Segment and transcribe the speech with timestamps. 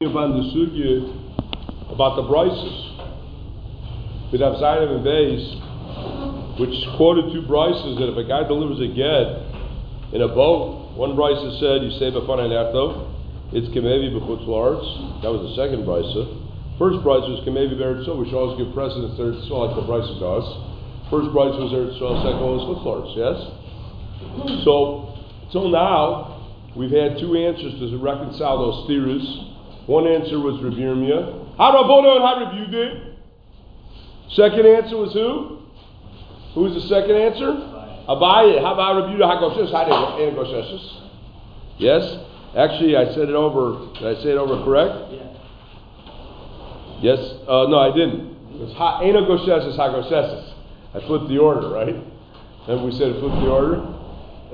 [0.00, 1.12] sugya
[1.92, 2.72] about the brises.
[4.32, 5.44] With Avzayim and Beis,
[6.58, 9.44] which quoted two brises that if a guy delivers a get
[10.16, 13.12] in a boat, one brisa said you say b'fanei nerto,
[13.52, 15.20] it's kemevi b'chutz.
[15.20, 16.32] That was the second brisa.
[16.80, 20.48] First brisa was kemevi we should always give precedence to Eretz like the brisa does.
[21.12, 23.36] First brisa was Eretz second one was chutz yes?
[24.64, 25.12] So,
[25.52, 26.40] till now,
[26.74, 29.49] we've had two answers to reconcile those theories.
[29.90, 31.58] One answer was Rav Yirmiyah.
[31.58, 32.54] Harabona and Harab
[34.30, 35.66] Second answer was who?
[36.54, 37.50] Who was the second answer?
[38.06, 38.62] Abaye.
[38.62, 39.74] How about Rabbi Hagoshes?
[39.74, 39.82] How
[41.78, 42.06] Yes?
[42.54, 43.90] Actually, I said it over.
[43.98, 45.10] Did I say it over correct?
[45.10, 45.26] Yeah.
[47.02, 47.18] Yes?
[47.50, 48.30] Uh, no, I didn't.
[48.62, 50.54] It's Ena Goshesis, Hagoshesis.
[50.94, 51.96] I flipped the order, right?
[52.68, 53.82] And we said flip the order.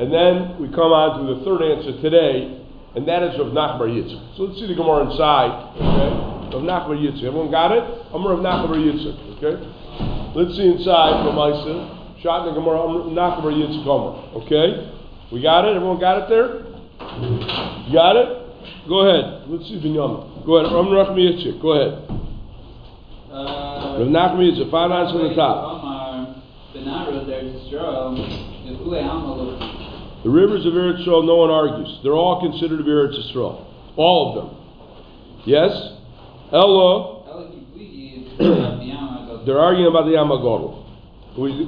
[0.01, 2.66] And then we come on to the third answer today,
[2.97, 4.37] and that is Rav Nachbar Yitzchak.
[4.37, 5.53] So let's see the Gemara inside.
[5.77, 6.57] Okay?
[6.57, 7.29] Rav Nachbar Yitzchak.
[7.29, 7.85] Everyone got it?
[7.85, 9.37] I'm Rav Nachbar Yitzchak.
[9.37, 9.61] Okay?
[10.35, 11.93] Let's see inside from Isa.
[12.25, 12.81] Shot in the Gemara.
[12.81, 13.85] I'm Nachbar Yitzchak
[14.41, 14.89] Okay?
[15.31, 15.77] We got it?
[15.77, 16.65] Everyone got it there?
[17.85, 18.89] You got it?
[18.89, 19.45] Go ahead.
[19.47, 20.47] Let's see Binyamin.
[20.47, 20.73] Go ahead.
[20.73, 21.61] Rav Nachbar Yitzchak.
[21.61, 22.01] Go ahead.
[23.29, 24.71] Uh, Rav Nachbar Yitzchak.
[24.73, 25.85] Five lines from the top.
[26.73, 26.81] The
[30.31, 32.01] rivers of Eretz Yisrael, no one argues.
[32.03, 33.65] They're all considered to be Eretz Yisrael.
[33.97, 34.51] All of them.
[35.47, 35.71] Yes?
[36.53, 37.15] Ella.
[39.47, 40.85] they're arguing about the Yamagodl,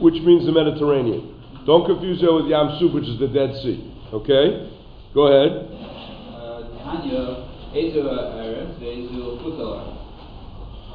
[0.02, 1.34] which means the Mediterranean.
[1.66, 3.92] Don't confuse that with Yam Suf, which is the Dead Sea.
[4.12, 4.70] Okay?
[5.14, 5.68] Go ahead.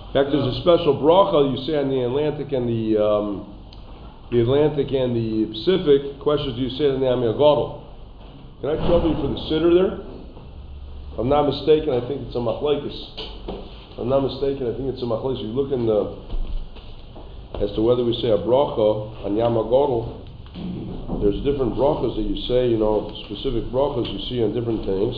[0.08, 3.53] In fact, there's a special bracha you say on the Atlantic and the um,
[4.34, 6.18] the Atlantic and the Pacific.
[6.20, 7.86] Questions do you say in the Amiyagodl?
[8.62, 10.02] Can I trouble you for the sitter there?
[11.14, 12.98] If I'm not mistaken, I think it's a machlekes.
[13.94, 15.38] If I'm not mistaken, I think it's a machlekes.
[15.38, 16.18] You look in the
[17.62, 20.26] as to whether we say a bracha on Yamagodl.
[21.22, 25.14] There's different brachas that you say, you know, specific brachas you see on different things.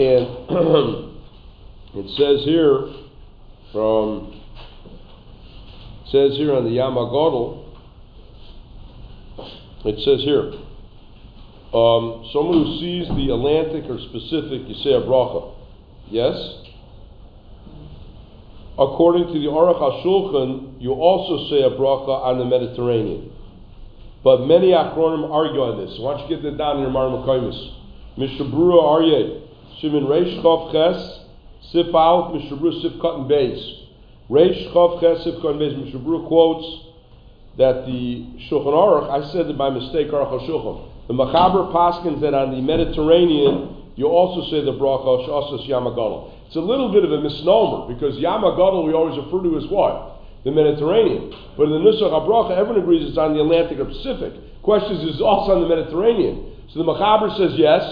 [0.00, 0.24] And
[2.00, 2.88] it says here
[3.72, 4.40] from
[6.08, 7.69] says here on the Yamagodl
[9.84, 10.52] it says here,
[11.72, 15.54] um, someone who sees the Atlantic or specific, you say a bracha.
[16.10, 16.34] Yes?
[18.74, 23.30] According to the Aruch HaShulchan, you also say a bracha on the Mediterranean.
[24.24, 25.98] But many Achronim argue on this.
[25.98, 27.76] Why don't you get that down in your Mar Mekaimis?
[28.18, 29.46] Mishabura Aryeh,
[29.80, 31.20] Shimon Reish Chav Ches,
[31.72, 33.86] Sif Aleph, Mishabura Sif and Beis.
[34.28, 35.76] Reish Chav Ches, Sif and Beis.
[35.78, 36.89] Mishabura quotes,
[37.58, 41.08] that the Shulchan Aruch, I said it by mistake, Aruch HaShulchan.
[41.08, 46.32] The Machaber Paskins that on the Mediterranean, you also say the bracha Shasas Yamagadol.
[46.46, 50.22] It's a little bit of a misnomer because Yamagadol we always refer to as what?
[50.44, 51.34] The Mediterranean.
[51.56, 54.32] But in the Nusach HaBracha, everyone agrees it's on the Atlantic or Pacific.
[54.62, 56.54] Question is is also on the Mediterranean.
[56.72, 57.82] So the Machaber says yes,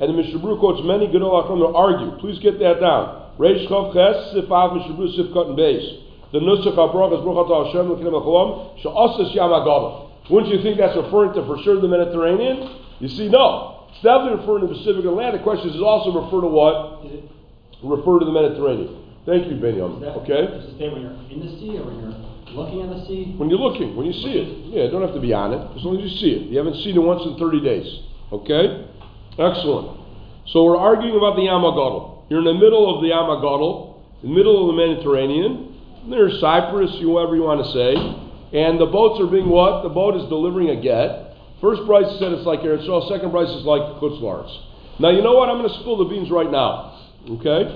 [0.00, 2.16] and the Mishabru quotes many Gedol Achron to argue.
[2.18, 3.36] Please get that down.
[3.38, 6.03] Reish Chav Ches, Sifav Mishabru Sifkat and Beis
[6.34, 9.54] the Nusach HaBrach is Hashem L'kinim HaCholom Sha'asas Yam
[10.28, 12.74] Wouldn't you think that's referring to for sure the Mediterranean?
[12.98, 13.86] You see, no.
[13.94, 15.40] It's definitely referring to the Pacific Atlantic.
[15.40, 17.06] The question is also refer to what?
[17.86, 18.98] Refer to the Mediterranean.
[19.22, 20.02] Thank you, Benyon.
[20.26, 20.50] Okay?
[20.50, 22.18] Does it say when you're in the sea or when you're
[22.50, 23.38] looking at the sea?
[23.38, 24.74] When you're looking, when you see it.
[24.74, 25.62] Yeah, don't have to be on it.
[25.78, 26.50] As long as you see it.
[26.50, 27.86] You haven't seen it once in 30 days.
[28.34, 28.90] Okay?
[29.38, 30.02] Excellent.
[30.50, 32.26] So we're arguing about the Yamagodl.
[32.26, 35.73] You're in the middle of the Yamagodl, in the middle of the Mediterranean.
[36.08, 37.96] There's Cyprus, whoever you want to say.
[38.54, 39.82] And the boats are being what?
[39.82, 41.34] The boat is delivering a get.
[41.60, 44.20] First price said it's like Eretz Second price is like Chutz
[45.00, 45.48] Now you know what?
[45.48, 46.92] I'm going to spill the beans right now.
[47.40, 47.72] Okay?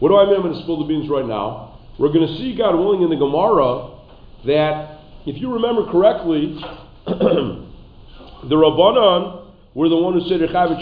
[0.00, 1.78] What do I mean I'm going to spill the beans right now?
[1.98, 4.00] We're going to see, God willing, in the Gemara
[4.48, 6.56] that, if you remember correctly,
[7.06, 10.72] the Rabbanon were the ones who said Rechav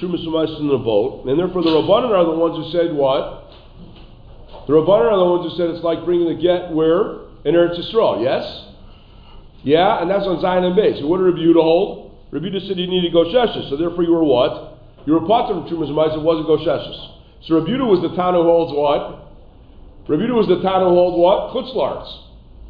[0.00, 3.50] Trumas in the boat, and therefore the Rabbanon are the ones who said what?
[4.66, 7.28] The Rabbanan are the ones who said it's like bringing the get where?
[7.44, 8.44] In Eretz Yisrael, yes?
[9.62, 11.02] Yeah, and that's on Zion and base.
[11.02, 12.16] What did Yehuda hold?
[12.32, 14.78] Yehuda said you needed Gosheshes, so therefore you were what?
[15.06, 16.96] You were part of Trumas and it wasn't Gosheshes.
[17.48, 19.28] So Rabbi Yehuda was the town who holds what?
[20.08, 21.54] Yehuda was the town who holds what?
[21.54, 22.08] Chutzlars.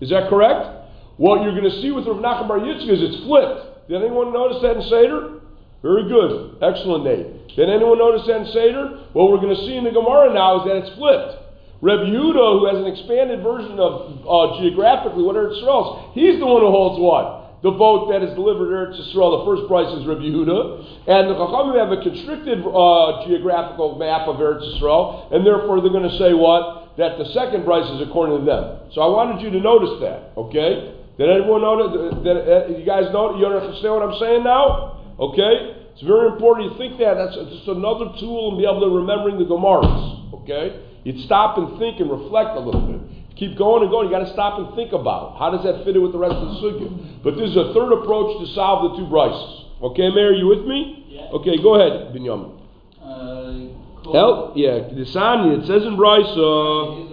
[0.00, 0.80] Is that correct?
[1.16, 3.88] What you're going to see with Rav Nachman Bar Yitzchak is it's flipped.
[3.88, 5.40] Did anyone notice that in Seder?
[5.82, 6.60] Very good.
[6.60, 7.56] Excellent, Nate.
[7.56, 9.08] Did anyone notice that in Seder?
[9.12, 11.39] What we're going to see in the Gemara now is that it's flipped.
[11.80, 16.46] Reb Yehuda, who has an expanded version of uh, geographically what Eretz Yisrael he's the
[16.46, 17.40] one who holds what?
[17.62, 21.36] the vote that is delivered Eretz Yisrael, the first price is Rabbi Yehuda, and the
[21.36, 26.16] Chachamim have a constricted uh, geographical map of Eretz Yisrael, and therefore they're going to
[26.16, 26.96] say what?
[26.96, 28.90] That the second price is according to them.
[28.96, 30.96] So I wanted you to notice that, okay?
[31.20, 32.24] Did everyone notice?
[32.24, 33.36] That, uh, you guys know?
[33.36, 35.04] You understand what I'm saying now?
[35.20, 35.76] Okay?
[35.92, 37.20] It's very important you think that.
[37.20, 40.32] That's just another tool and be able to remembering the Gemaras.
[40.40, 40.80] Okay?
[41.04, 43.36] You'd stop and think and reflect a little bit.
[43.36, 44.06] Keep going and going.
[44.08, 45.38] You got to stop and think about it.
[45.38, 47.22] how does that fit in with the rest of the sugya.
[47.22, 49.82] But this is a third approach to solve the two brises.
[49.82, 51.06] Okay, Mayor, you with me?
[51.08, 51.40] Yeah.
[51.40, 52.52] Okay, go ahead, Binyamin.
[53.00, 54.56] Uh, Help?
[54.56, 55.62] Yeah, the Sanya.
[55.62, 56.26] It says in Bryce.
[56.36, 57.10] Uh,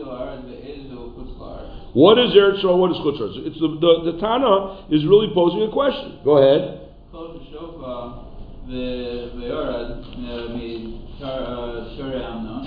[1.98, 2.78] what is Eretz Yisrael?
[2.78, 6.20] What is Chutz It's the, the the Tana is really posing a question.
[6.24, 6.94] Go ahead.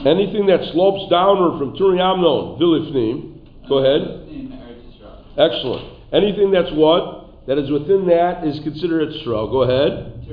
[0.07, 3.37] Anything that slopes downward from Turi Amnon, Vilifnim.
[3.69, 4.27] Go ahead.
[5.37, 6.01] Excellent.
[6.13, 7.47] Anything that's what?
[7.47, 9.51] That is within that is considered Etzra.
[9.51, 10.25] Go ahead.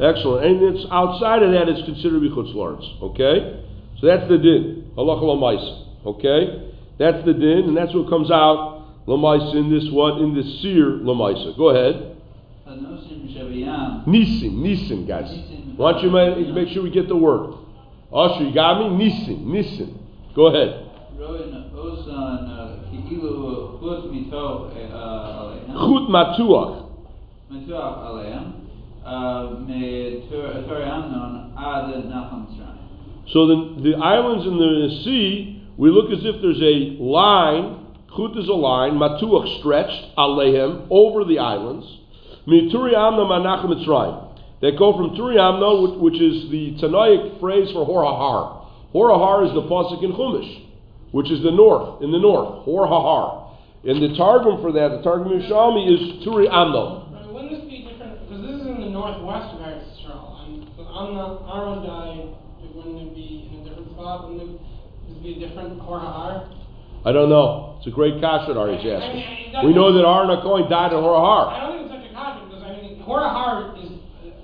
[0.00, 0.44] Excellent.
[0.44, 2.84] Anything that's outside of that is considered Bichutz Lawrence.
[3.02, 3.64] Okay?
[4.00, 4.92] So that's the din.
[4.96, 5.16] Allah
[6.06, 6.72] Okay?
[6.98, 10.20] That's the din, and that's what comes out Lamaisa in this what?
[10.20, 11.56] In this seer Lamaisa.
[11.56, 12.17] Go ahead.
[14.06, 15.30] Nisim, Nisim, guys.
[15.76, 17.54] Why don't you make, sure we get the word?
[18.12, 19.08] Usher, you got me?
[19.08, 19.98] Nisim, Nisim.
[20.34, 20.84] Go ahead.
[25.72, 26.88] Chut matuach.
[33.32, 37.86] So the, the islands in the sea, we look as if there's a line,
[38.16, 41.97] chut is a line, matuach stretched, alehem, over the islands.
[42.48, 44.28] Mituri amna manach mitzrayim.
[44.60, 48.66] That go from Turi Amna, which is the Tanaic phrase for Horahar.
[48.92, 50.66] Horahar is the pasuk in Chumash,
[51.12, 52.66] which is the north, in the north.
[52.66, 53.54] Horahar.
[53.84, 57.30] And the targum for that, the targum Yerushalmi, is Turi Amna.
[57.30, 58.18] Wouldn't this be different?
[58.26, 60.42] Because this is in the northwest of Eretz Yisrael.
[60.42, 61.86] And so Amna, Aron
[62.74, 64.26] wouldn't it be in a different spot?
[64.26, 64.60] Wouldn't it
[65.06, 66.50] this be a different Horahar?
[67.06, 67.78] I don't know.
[67.78, 69.62] It's a great kasha that Ari's asking.
[69.62, 71.46] we know that Aaron Cohen died in Horahar.
[71.46, 72.48] I don't think it's such a kasha
[73.08, 73.90] because I Horahar is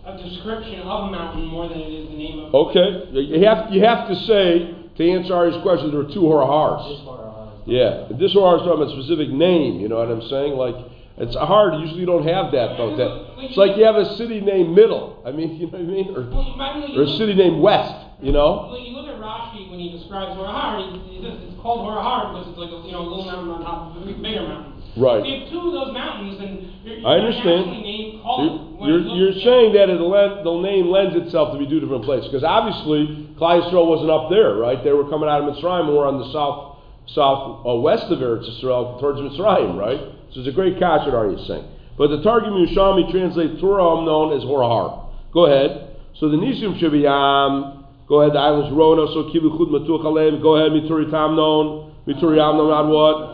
[0.05, 2.55] a description of a mountain more than it is the name of.
[2.55, 5.90] Okay, you have you have to say to answer Ari's question.
[5.90, 7.64] There are two Horahars.
[7.66, 9.81] Yeah, this Horahar is from a specific name.
[9.81, 10.55] You know what I'm saying?
[10.55, 10.76] Like
[11.16, 11.81] it's a hard.
[11.81, 12.96] Usually you don't have that though.
[12.96, 15.22] That it's like you have a city named Middle.
[15.25, 17.94] I mean, you know what I mean, or, or a city named West.
[18.20, 18.70] You know.
[18.70, 20.81] Well, you look at Rashi when he describes Horahar.
[20.81, 23.50] He, he says it's called Horahar because it's like a you know a little mountain
[23.50, 24.73] on top of a bigger mountain.
[24.96, 25.26] Right.
[25.26, 27.82] If two of those mountains, then you're, you're I understand.
[27.82, 32.31] Name, you're, you're, you're saying that the name lends itself to be two different places
[32.31, 34.79] because obviously Yisrael wasn't up there, right?
[34.82, 36.79] They were coming out of Mitzrayim, more on the south
[37.12, 40.00] south uh, west of Eretz Yisrael towards Mitzrayim, right?
[40.32, 41.67] So it's a great kasher, are you saying?
[41.99, 45.11] But the Targum Yerushalmi translates Torah known as Horahar.
[45.32, 45.96] Go ahead.
[46.19, 47.85] So the Nisim Shabiyam.
[48.08, 48.35] Go ahead.
[48.35, 49.06] The islands Rona.
[49.14, 50.43] So Kibuchud Matuch Alem.
[50.43, 50.73] Go ahead.
[50.73, 51.94] Mituri Tamnon.
[52.06, 52.69] Mituri Amnon.
[52.70, 53.33] Not what?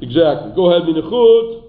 [0.00, 0.52] Exactly.
[0.54, 1.68] Go ahead, Minachut.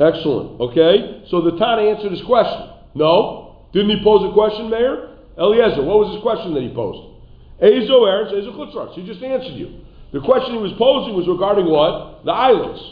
[0.00, 0.60] Excellent.
[0.60, 1.24] Okay?
[1.30, 2.70] So the Tana answered his question.
[2.94, 3.66] No?
[3.72, 5.18] Didn't he pose a question, Mayor?
[5.38, 7.14] Eliezer, what was his question that he posed?
[7.62, 8.94] Ezo Eretz, Ezo Chutzrats.
[8.94, 9.82] He just answered you.
[10.12, 12.24] The question he was posing was regarding what?
[12.24, 12.82] The islands.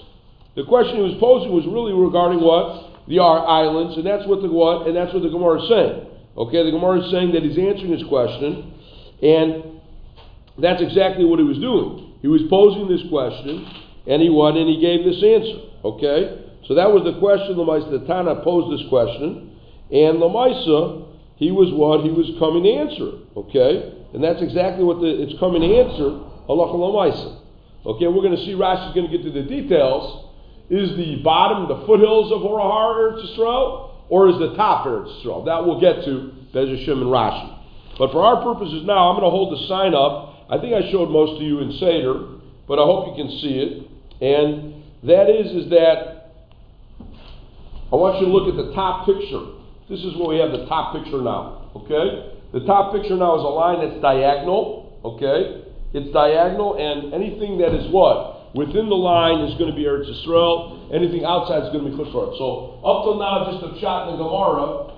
[0.54, 2.90] The question he was posing was really regarding what?
[3.06, 4.86] The islands, and that's what the what?
[4.86, 6.06] And that's what the Gemara is saying.
[6.36, 8.74] Okay, the Gemara is saying that he's answering his question,
[9.22, 9.71] and
[10.58, 12.18] that's exactly what he was doing.
[12.20, 13.66] He was posing this question,
[14.06, 14.56] and he what?
[14.56, 15.58] And he gave this answer.
[15.84, 16.52] Okay?
[16.68, 17.90] So that was the question, Lamaisa.
[17.90, 19.56] The Tana posed this question,
[19.90, 21.06] and Lamaisa, uh,
[21.36, 22.04] he was what?
[22.04, 23.08] He was coming to answer.
[23.34, 23.98] Okay?
[24.14, 27.42] And that's exactly what the, it's coming to answer, Halacha Lamaisa.
[27.84, 30.30] Okay, we're going to see Rashi's going to get to the details.
[30.70, 35.44] Is the bottom, the foothills of Horahar Eretz Yisrael, or is the top Eretz Yisrael?
[35.46, 37.58] That we'll get to, Bez and Rashi.
[37.98, 40.90] But for our purposes now, I'm going to hold the sign up I think I
[40.90, 43.72] showed most of you in Seder, but I hope you can see it.
[44.22, 46.30] And that is, is that
[47.92, 49.58] I want you to look at the top picture.
[49.90, 51.68] This is where we have the top picture now.
[51.76, 52.40] Okay?
[52.52, 55.00] The top picture now is a line that's diagonal.
[55.04, 55.68] Okay?
[55.92, 58.54] It's diagonal, and anything that is what?
[58.54, 60.92] Within the line is going to be Eretz Yisrael.
[60.92, 62.36] Anything outside is going to be Chutzpah.
[62.36, 64.92] So up till now, just a shot in the Gemara,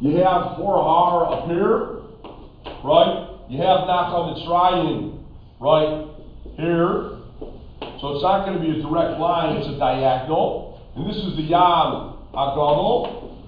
[0.00, 2.04] you have four Horahar up here,
[2.84, 3.27] right?
[3.48, 5.24] You have Nachal Mitzrayim
[5.58, 6.04] right
[6.56, 7.16] here.
[7.98, 10.84] So it's not going to be a direct line, it's a diagonal.
[10.94, 13.40] And this is the Yam Agadol.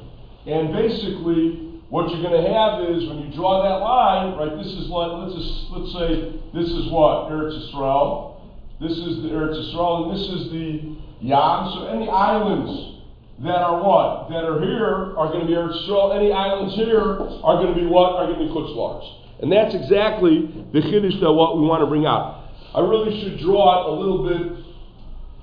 [0.46, 4.56] And basically, what you're going to have is when you draw that line, right?
[4.56, 8.40] This is like let's just, let's say this is what Eretz Yisrael.
[8.80, 11.76] This is the Eretz Yisrael, and this is the Yam.
[11.76, 13.04] So any islands
[13.44, 16.16] that are what that are here are going to be Eretz Yisrael.
[16.16, 19.19] Any islands here are going to be what are going to be Chutz La'aretz.
[19.40, 22.52] And that's exactly the chiddush that what we want to bring out.
[22.76, 24.60] I really should draw it a little bit.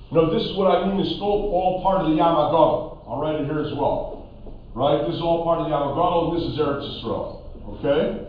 [0.08, 3.04] You know, this is what I mean It's all part of the Yam HaGadol.
[3.10, 4.30] I'll write it here as well.
[4.72, 5.02] Right?
[5.04, 7.42] This is all part of the Yam HaGadol, and this is Eretz Yisrael.
[7.76, 8.28] Okay?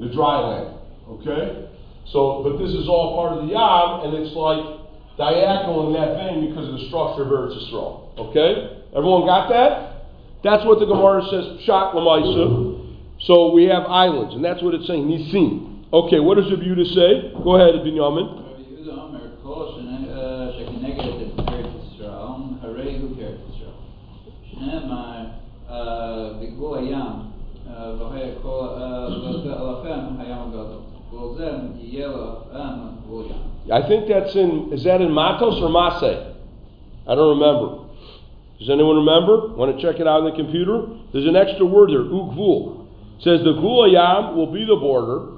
[0.00, 0.80] The dry land.
[1.20, 1.68] Okay?
[2.10, 4.80] So, but this is all part of the Yam, and it's like
[5.20, 8.16] diagonal in that vein because of the structure of Eretz Yisrael.
[8.18, 8.88] Okay?
[8.96, 10.10] Everyone got that?
[10.42, 12.69] That's what the Gemara says, Pshat Lamaisa.
[13.20, 15.84] So we have islands, and that's what it's saying, Nisim.
[15.92, 17.32] Okay, what does the Buddha say?
[17.42, 18.46] Go ahead, Binyamin.
[33.72, 36.34] I think that's in, is that in Matos or Mase?
[37.06, 37.86] I don't remember.
[38.58, 39.54] Does anyone remember?
[39.54, 40.86] Want to check it out on the computer?
[41.12, 42.79] There's an extra word there, ugvul.
[43.20, 45.36] It says the Gvul Yam will be the border.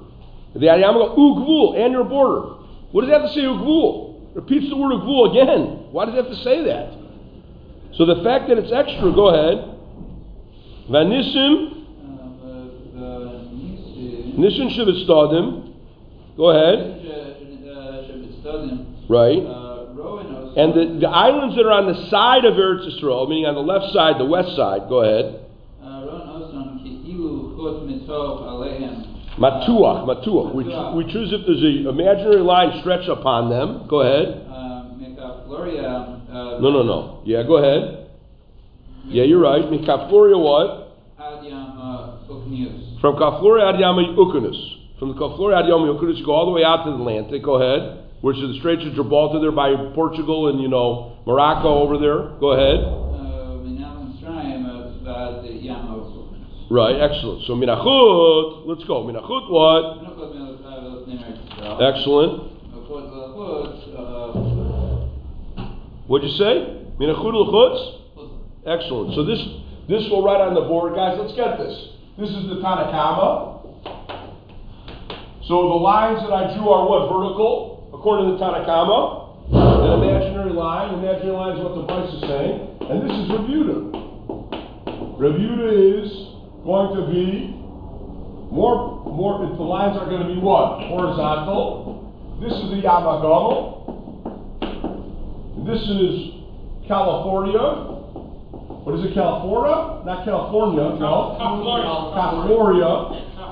[0.53, 2.63] The Ayam will go, Ugvul, and your border.
[2.93, 4.35] What does it have to say, Ugvul?
[4.35, 5.91] Repeats the word Ugvul again.
[5.91, 6.93] Why does it have to say that?
[7.97, 9.69] So the fact that it's extra, go ahead.
[10.89, 11.83] Vanisim.
[14.39, 15.73] Nishin Shivitstadim.
[16.37, 16.99] Go ahead.
[19.09, 19.43] Right.
[20.55, 23.61] And the, the islands that are on the side of Eretz Israel, meaning on the
[23.61, 25.42] left side, the west side, go ahead.
[29.37, 30.53] Matua, Matua.
[30.53, 30.63] We,
[30.95, 33.87] we choose if there's an imaginary line stretched upon them.
[33.89, 34.45] Go ahead.
[36.61, 37.21] No, no, no.
[37.25, 38.09] Yeah, go ahead.
[39.05, 39.63] Yeah, you're right.
[39.63, 40.95] Mikafloria what?
[43.01, 44.99] From Kafloria Adyama Ukunus.
[44.99, 47.43] From the Kafloria Adiyami Ukunus, you go all the way out to the Atlantic.
[47.43, 47.99] Go ahead.
[48.21, 52.39] Which is the Straits of Gibraltar there by Portugal and, you know, Morocco over there.
[52.39, 53.02] Go ahead.
[56.69, 57.45] Right, excellent.
[57.45, 59.03] So minachut, let's go.
[59.03, 59.99] Minachut what?
[61.81, 62.51] Excellent.
[66.07, 66.83] What'd you say?
[66.99, 67.99] Minachut luchutz.
[68.65, 69.13] Excellent.
[69.15, 69.39] So this
[69.89, 71.17] this will write on the board, guys.
[71.19, 71.89] Let's get this.
[72.17, 73.59] This is the Tanakama.
[75.47, 79.21] So the lines that I drew are what vertical, according to the Tanakama.
[79.51, 80.93] An imaginary line.
[80.93, 83.91] Imaginary line is what the price is saying, and this is rebuta.
[85.19, 85.67] Rebuta
[85.99, 86.32] is
[86.63, 87.51] going to be
[88.51, 89.39] more more.
[89.39, 92.39] The lines are going to be what horizontal.
[92.41, 93.83] This is the Yamagono.
[95.67, 96.33] This is
[96.87, 97.93] California.
[98.83, 100.03] What is it, California?
[100.03, 101.39] Not California, no.
[101.39, 101.87] California.
[102.19, 102.91] California,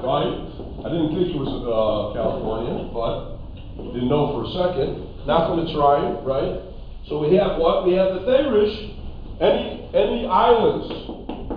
[0.03, 0.51] right?
[0.83, 3.39] I didn't think it was uh, California, but
[3.95, 5.07] didn't know for a second.
[5.23, 6.59] Not going to try it, right?
[7.07, 7.87] So we have what?
[7.87, 8.75] We have the Therish.
[9.39, 10.85] Any any islands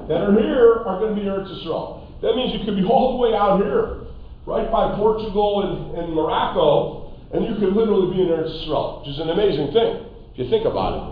[0.08, 2.04] that are here are going to be Eretz Yisrael.
[2.20, 4.04] That means you could be all the way out here,
[4.46, 9.10] right by Portugal and, and Morocco, and you could literally be in Eretz Yisrael, which
[9.10, 11.04] is an amazing thing if you think about it.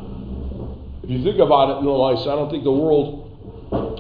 [1.04, 3.28] If you think about it, no I don't think the world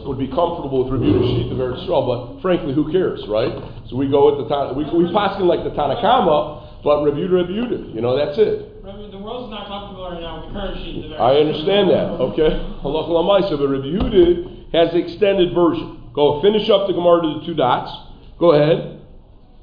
[0.04, 3.52] would be comfortable with reviewing a sheet of Eretz Yisrael, but frankly, who cares, right?
[3.88, 7.36] So we go with the Tan- we we posting like the Tanakama, but review to
[7.44, 8.68] review you know, that's it.
[8.82, 11.14] The world's not comfortable right now with the current sheet.
[11.14, 12.50] I understand that, okay?
[12.82, 16.10] Lamaisa, but Yehuda has the extended version.
[16.14, 17.90] Go finish up the Gemara to the two dots.
[18.38, 19.00] Go ahead.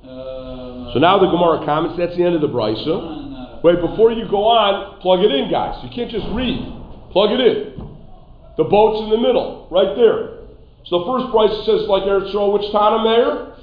[0.04, 1.98] Uh, So now the Gemara comments.
[1.98, 3.62] That's the end of the brisa.
[3.64, 5.84] Wait, before you go on, plug it in, guys.
[5.84, 6.58] You can't just read.
[7.12, 7.76] Plug it in.
[8.58, 10.40] The boat's in the middle, right there.
[10.86, 13.56] So the first price says like Eretz Yisrael, which Tana Mayor?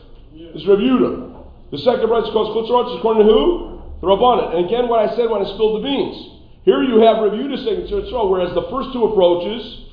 [0.54, 1.72] Is Rabbi Yehuda.
[1.72, 3.82] The second price goes Chutzrot, is according to who?
[4.00, 4.54] The Rabbanan.
[4.56, 6.16] And again, what I said when I spilled the beans.
[6.64, 9.85] Here you have Rabbi Yehuda saying it's Eretz Yisrael, whereas the first two approaches,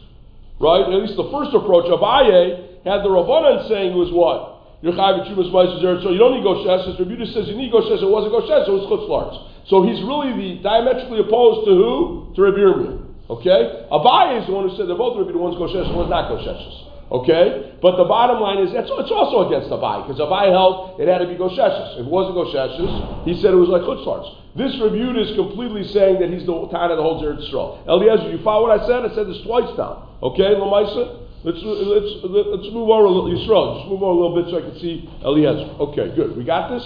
[0.64, 4.80] right, at least the first approach, Abaye, had the Rabbanan saying was what?
[4.80, 6.12] You're chayav b'tshuvas ma'aser Yisrael.
[6.12, 7.00] You don't need Goshes.
[7.00, 8.04] Yehuda says you need Goshes.
[8.04, 8.68] It wasn't Goshes.
[8.68, 9.36] It was Chutzlars.
[9.72, 12.32] So he's really the diametrically opposed to who?
[12.36, 13.00] To Rabbi Yirmiyah.
[13.32, 13.88] Okay?
[13.92, 15.40] Abaye is the one who said they're both Rabbi Yehuda.
[15.40, 16.93] One's Goshes, and one's not Goshes.
[17.14, 17.78] Okay?
[17.82, 21.20] But the bottom line is that's it's also against Abaye, because Abaye held it had
[21.20, 22.02] to be Gosheshes.
[22.02, 24.26] If it wasn't Gosheshes, he said it was like Chutzlars.
[24.58, 27.86] This reviewed is completely saying that he's the Tana that holds Eretz Yisrael.
[27.88, 29.06] Eliezer, you follow what I said?
[29.06, 30.18] I said this twice now.
[30.22, 31.22] Okay, Lamaisa?
[31.44, 34.58] Let's, let's, let's move over a little, Yisrael, just move over a little bit so
[34.58, 35.76] I can see Eliezer.
[35.92, 36.38] Okay, good.
[36.38, 36.86] We got this?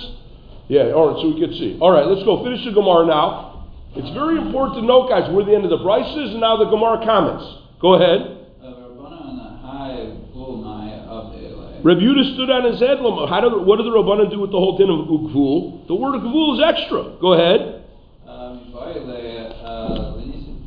[0.68, 1.78] Yeah, all right, so we can see.
[1.80, 3.70] All right, let's go finish the Gemara now.
[3.96, 6.66] It's very important to note, guys, we're the end of the brises and now the
[6.66, 7.46] Gemara comments.
[7.80, 8.50] Go ahead.
[8.66, 11.40] Rabbanan high bull nigh of the
[11.88, 13.00] Reb Yehuda stood his head.
[13.00, 15.88] Lama- How do, what do the Rabbanan do with the whole din of Gvul?
[15.88, 17.16] The word Gvul is extra.
[17.22, 17.86] Go ahead.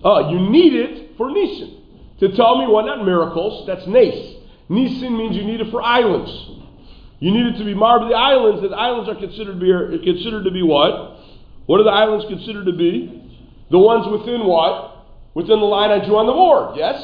[0.02, 1.76] Uh, you need it for Nisan.
[2.20, 4.36] To tell me what, not miracles, that's Nace.
[4.70, 6.30] Nisan means you need it for islands.
[7.18, 10.44] You need it to be marred the islands, the islands are considered to be, considered
[10.44, 11.20] to be what?
[11.66, 13.28] What are the islands considered to be?
[13.70, 15.04] The ones within what?
[15.34, 16.96] Within the line I drew on the board, yes?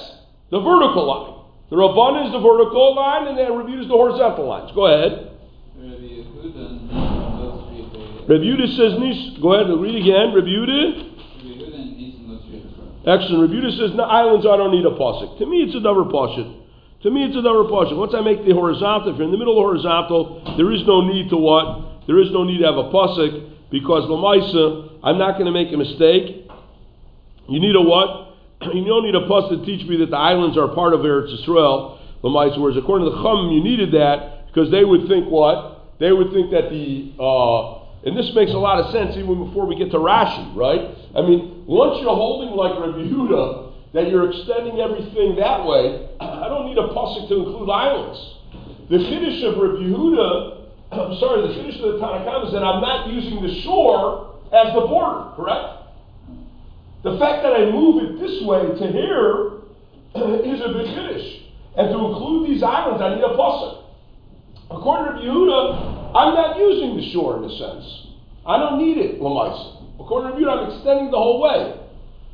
[0.50, 1.35] The vertical line.
[1.70, 4.70] The Rabban is the vertical line, and then review is the horizontal lines.
[4.74, 5.30] Go ahead.
[5.74, 10.32] Rabbi Yehuda, Nisan, those three, they- Reb Yehuda says, Nis, go ahead and read again.
[10.32, 10.78] Reb Yehuda.
[10.78, 13.18] Rabbi Yehuda and Nisan, those three, as well.
[13.18, 13.50] Excellent.
[13.50, 15.38] Reb Yehuda says, no, islands, I don't need a pasuk.
[15.38, 16.62] To me, it's a double pasuk.
[17.02, 17.96] To me, it's a double pasuk.
[17.98, 20.86] Once I make the horizontal, if you're in the middle of the horizontal, there is
[20.86, 22.06] no need to what?
[22.06, 25.72] There is no need to have a pasuk because lamaisa, I'm not going to make
[25.74, 26.46] a mistake.
[27.48, 28.25] You need a what?
[28.74, 31.34] You don't need a pasuk to teach me that the islands are part of Eretz
[31.34, 31.98] Yisrael.
[32.22, 35.98] Lamaisa, whereas according to the Chum, you needed that because they would think what?
[36.00, 39.66] They would think that the uh, and this makes a lot of sense even before
[39.66, 40.94] we get to Rashi, right?
[41.14, 43.02] I mean, once you're holding like Rabbi
[43.94, 48.18] that you're extending everything that way, I don't need a pasuk to include islands.
[48.90, 49.90] The Chiddush of Rabbi
[50.92, 54.72] I'm sorry, the Chiddush of the Tanakhama is that I'm not using the shore as
[54.74, 55.85] the border, correct?
[57.06, 59.62] The fact that I move it this way to here
[60.42, 61.46] is a big Chiddush.
[61.78, 63.84] And to include these islands, I need a pasuk.
[64.72, 68.08] According to Yehuda, I'm not using the shore in a sense.
[68.44, 69.86] I don't need it, Lamaisa.
[70.00, 71.78] According to Yehuda, I'm extending the whole way,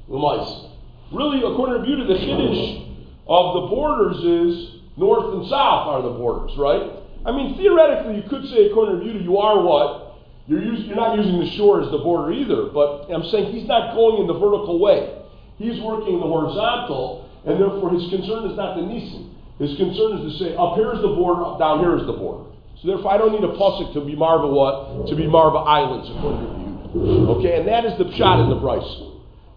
[0.09, 0.73] Lamaisa.
[1.13, 2.97] Really, according to Yehuda, the Chiddush
[3.29, 6.97] of the borders is north and south are the borders, right?
[7.27, 10.02] I mean, theoretically, you could say, according to Yehuda, you are what?
[10.47, 13.69] You're, us- you're not using the shore as the border either, but I'm saying he's
[13.69, 15.19] not going in the vertical way.
[15.59, 19.35] He's working the horizontal, and therefore his concern is not the Nisan.
[19.59, 22.15] His concern is to say, up here is the border, up down here is the
[22.15, 22.51] border.
[22.81, 25.07] So therefore, I don't need a pasuk to be marva what?
[25.07, 27.39] To be marva islands, according to Yehuda.
[27.39, 28.83] Okay, and that is the shot in the Bryce.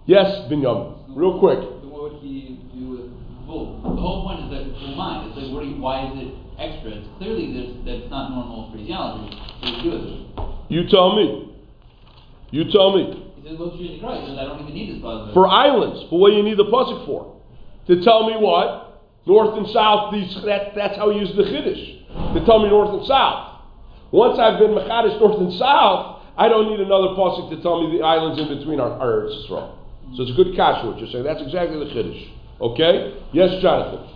[0.06, 0.94] Yes, Binyamin.
[1.10, 1.58] Real quick.
[1.90, 3.10] What would he do with
[3.42, 5.30] The whole point is that it's mine.
[5.30, 6.92] It's like, you, why is it extra?
[6.92, 9.36] It's clearly there's, that's not normal phraseology.
[9.36, 10.46] What do you do it?
[10.70, 11.56] You tell me.
[12.52, 13.34] You tell me.
[13.36, 15.34] He says, look, Jesus Christ, says, I don't even need this positive.
[15.34, 17.36] For islands, but what do you need the pasuk for?
[17.88, 19.04] To tell me what?
[19.28, 22.34] North and south, these, that, that's how you use the chiddush.
[22.34, 23.62] To tell me north and south.
[24.12, 27.98] Once I've been mechadish north and south, I don't need another pasuk to tell me
[27.98, 29.78] the islands in between are, are Eretz Yisrael.
[30.16, 31.24] So it's a good kasha what you're saying.
[31.24, 32.30] That's exactly the chiddush.
[32.62, 33.18] Okay?
[33.34, 34.08] Yes, Jonathan.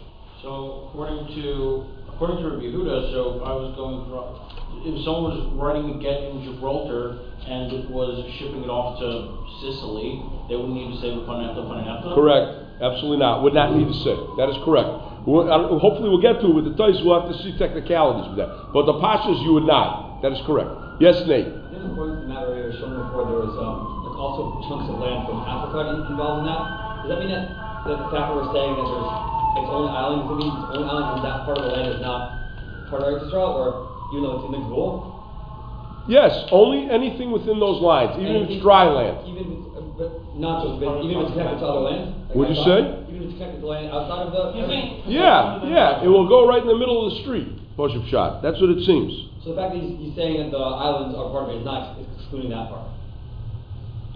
[0.42, 4.28] So according to according to Rabbi Yehuda, so I was going from
[4.84, 7.16] if someone was writing a get in Gibraltar
[7.48, 10.20] and it was shipping it off to Sicily,
[10.52, 12.12] they wouldn't need to say Panetta Panetta.
[12.12, 12.84] Correct.
[12.84, 13.40] Absolutely not.
[13.48, 14.16] Would not need to say.
[14.36, 15.24] That is correct.
[15.24, 15.48] We'll,
[15.80, 17.00] hopefully, we'll get to it with the Tais.
[17.08, 18.76] We'll have to see technicalities with that.
[18.76, 20.20] But the Pashas, you would not.
[20.20, 21.00] That is correct.
[21.00, 21.48] Yes, Nate.
[21.48, 25.00] I think according to the narrator shown before, there was um, like also chunks of
[25.00, 26.64] land from Africa involved in that.
[27.04, 27.48] Does that mean that,
[27.88, 30.90] that the fact that we're saying that there's it's only islands, it means it's only
[30.90, 32.20] islands and that part of the land is not
[32.90, 33.68] part of Eretz Yisrael, or
[34.14, 35.20] even though it's in the Gvul?
[36.10, 39.30] Yes, only anything within those lines, even if it's dry land.
[39.30, 42.30] Even if it's, uh, but not just, but even if it's connected to other land?
[42.30, 43.06] Like What'd you outside?
[43.06, 43.14] say?
[43.14, 44.58] Even if it's connected to land outside of the.
[44.58, 45.06] You think?
[45.06, 46.02] Yeah, yeah.
[46.02, 47.54] It will go right in the middle of the street.
[47.78, 48.42] Push up shot.
[48.42, 49.14] That's what it seems.
[49.46, 51.66] So the fact that he's, he's saying that the islands are part of it is
[51.66, 52.90] not excluding that part.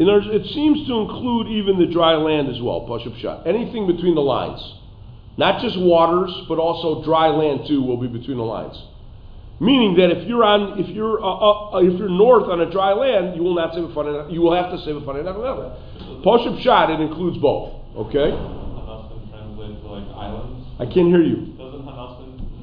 [0.01, 2.89] In other, it seems to include even the dry land as well.
[2.89, 3.45] Push up shot.
[3.45, 4.59] Anything between the lines,
[5.37, 8.81] not just waters, but also dry land too, will be between the lines.
[9.59, 12.93] Meaning that if you're on, if you're uh, uh, if you're north on a dry
[12.93, 14.29] land, you will not save a fun.
[14.29, 15.23] You will have to save a fun.
[16.23, 16.89] Push up shot.
[16.89, 17.73] It includes both.
[17.95, 18.31] Okay.
[20.79, 21.53] I can't hear you.
[21.55, 21.85] Doesn't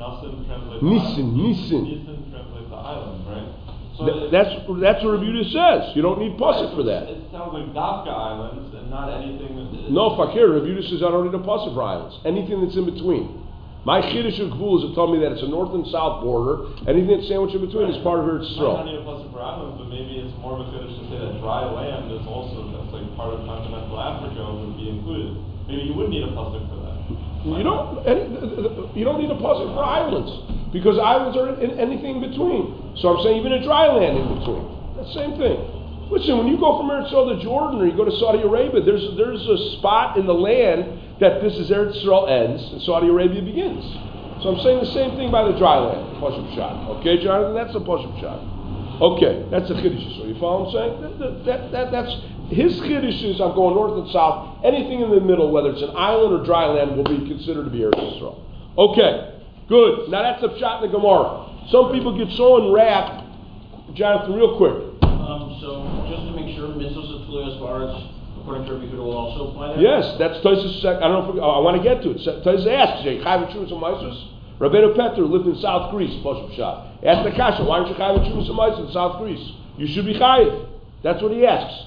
[0.00, 1.36] Nassin translate Nissen?
[1.36, 1.84] Nissen.
[1.84, 3.48] Nissen translates to islands, right?
[3.96, 5.94] So Th- that's that's what Rebuta says.
[5.94, 7.04] You don't need pasuk for that.
[7.04, 9.56] It sounds like Dafka islands and not anything.
[9.56, 10.50] that- No, fakir.
[10.50, 12.18] Rebuta says I don't need a pasuk for islands.
[12.24, 13.40] Anything that's in between.
[13.84, 16.68] My chiddush of gvul is to tell me that it's a north and south border.
[16.84, 18.84] Anything that's sandwiched in between is part of Eretz not Yisrael.
[18.84, 21.40] need a plus for islands, but maybe it's more of a finish to say that
[21.40, 25.32] dry land is also, that's like part of continental Africa would be included.
[25.64, 26.96] Maybe you wouldn't need a plus for that.
[27.56, 28.04] You don't.
[28.04, 28.28] Any,
[29.00, 30.28] you don't need a pasuk for islands
[30.76, 32.94] because islands are in, in anything in between.
[33.00, 34.60] So I'm saying even a dry land in between.
[35.00, 35.56] That's the same thing.
[36.10, 39.04] Listen, when you go from Eretz to Jordan or you go to Saudi Arabia, there's
[39.16, 43.42] there's a spot in the land that this is Eretz Yisrael ends and Saudi Arabia
[43.42, 43.84] begins.
[44.42, 46.98] So I'm saying the same thing by the dry land, push-up shot.
[46.98, 48.40] Okay, Jonathan, that's a push-up shot.
[49.00, 50.18] Okay, that's the chiddush.
[50.18, 50.94] So you follow what I'm saying?
[51.00, 52.12] That, that, that, that, that's
[52.50, 54.64] his chiddush is I'm going north and south.
[54.64, 57.70] Anything in the middle, whether it's an island or dry land, will be considered to
[57.70, 58.40] be Eretz Yisrael.
[58.76, 60.10] Okay, Good.
[60.10, 61.46] Now that's a shot in the Gemara.
[61.70, 63.22] Some people get so enwrapped,
[63.94, 64.98] Jonathan, real quick.
[65.06, 67.56] Um, so, just to make sure, mitzvahs of Tulu as
[68.40, 69.82] according to Rabbi Yehuda, will also apply there?
[69.82, 70.84] Yes, that's Tosis.
[70.84, 72.18] I don't know I want to get to it.
[72.18, 74.18] Tosis asks, "Jay, Chayv Trumas and Maisus?"
[74.58, 76.14] Rabbeinu Petr lived in South Greece.
[76.24, 76.86] Pashup shot.
[77.04, 79.52] Ask the Kasha, "Why aren't you Chayv Trumas and Maisus in South Greece?
[79.76, 80.66] You should be Chayiv."
[81.02, 81.86] That's what he asks.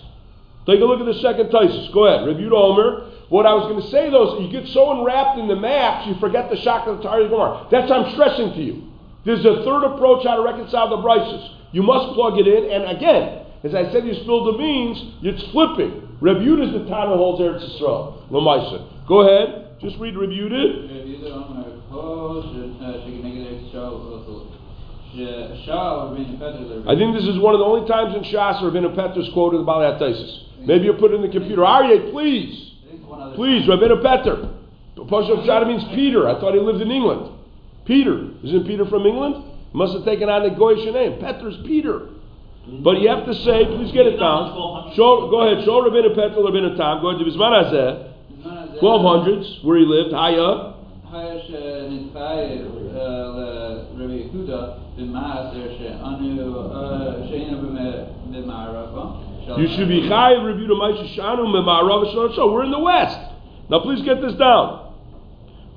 [0.66, 1.92] Take a look at the second Tosis.
[1.92, 2.28] Go ahead.
[2.28, 3.06] Review to Omer.
[3.30, 6.08] What I was going to say though is you get so enwrapped in the maps,
[6.08, 7.66] you forget the shock of the Tari Gemara.
[7.72, 8.84] That's what I'm stressing to you.
[9.26, 11.50] There's a third approach how to reconcile the brises.
[11.72, 15.38] You must plug it in, and again, as I said, you spill the beans, you're
[15.52, 16.18] flipping.
[16.20, 18.28] Reb Yud is the Tana holds Eretz Yisrael.
[18.30, 19.08] Lamaisa.
[19.08, 19.80] Go ahead.
[19.80, 20.52] Just read Reb Yud
[26.88, 29.62] I think this is one of the only times in Shas Rabbeinu Petter is quoted
[29.62, 30.46] about that thesis.
[30.66, 31.62] Maybe you put it in the computer.
[31.62, 32.72] Aryeh, please.
[33.36, 34.50] Please, Rabbeinu Petter.
[34.98, 36.28] Pashup Shada means Peter.
[36.28, 37.32] I thought he lived in England.
[37.86, 38.30] Peter.
[38.44, 39.44] Isn't Peter from England?
[39.74, 41.20] Must have taken on the Goyish name.
[41.20, 42.10] Petter is Peter.
[42.66, 44.94] But you have to say, please get it down.
[44.96, 49.80] Show, go ahead, show Rabbeinu Petrel, Rabbeinu Tam, go ahead to Bisman Hazeh, 1200s, where
[49.80, 50.74] he lived, Haya.
[59.58, 63.20] You should be chayiv Rabbi Yudah Shanu Memarav So we're in the West.
[63.70, 64.94] Now please get this down.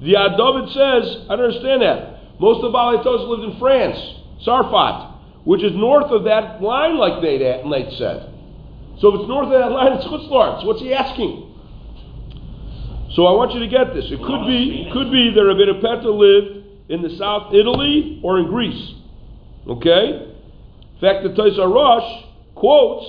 [0.01, 2.41] The Adavid says, I don't understand that.
[2.41, 3.99] Most of Balatos lived in France,
[4.47, 5.06] Sarfat
[5.47, 8.35] which is north of that line, like Nate, Nate said.
[8.99, 10.67] So if it's north of that line, it's Chutz La'aretz.
[10.67, 11.55] What's he asking?
[13.15, 14.07] So I want you to get this.
[14.11, 18.41] It could be it could be that Rabbi Peta lived in the South Italy or
[18.41, 18.93] in Greece.
[19.69, 20.35] Okay?
[20.35, 22.25] In fact, the Toys Rosh
[22.57, 23.07] quotes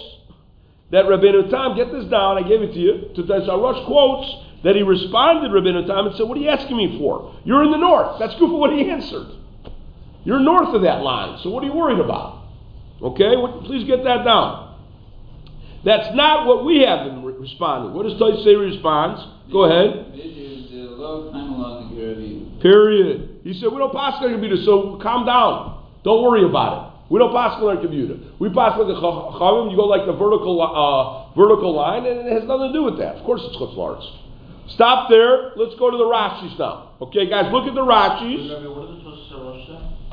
[0.91, 4.61] that Rabbeinu Tam, get this down, I gave it to you, to Toys Rosh quotes
[4.63, 7.33] that he responded Rabbeinu Tam and said, What are you asking me for?
[7.45, 8.19] You're in the north.
[8.19, 9.27] That's good for what he answered.
[10.27, 12.43] You're north of that line, so what are you worried about?
[13.01, 13.31] Okay?
[13.63, 14.75] Please get that down.
[15.85, 17.95] That's not what we have been re- responding.
[17.95, 19.23] What does Toys say responds?
[19.55, 20.11] Go ahead.
[22.59, 23.39] Period.
[23.47, 25.87] He said, we don't pass on computer, so calm down.
[26.03, 26.83] Don't worry about it.
[27.09, 28.19] We don't pass on our computer.
[28.37, 32.33] We pass like a chavim, you go like the vertical, uh, vertical line, and it
[32.35, 33.15] has nothing to do with that.
[33.15, 34.03] Of course it's chutz la'aretz.
[34.75, 35.55] Stop there.
[35.55, 36.99] Let's go to the Rashis now.
[36.99, 38.51] Okay, guys, look at the Rashis.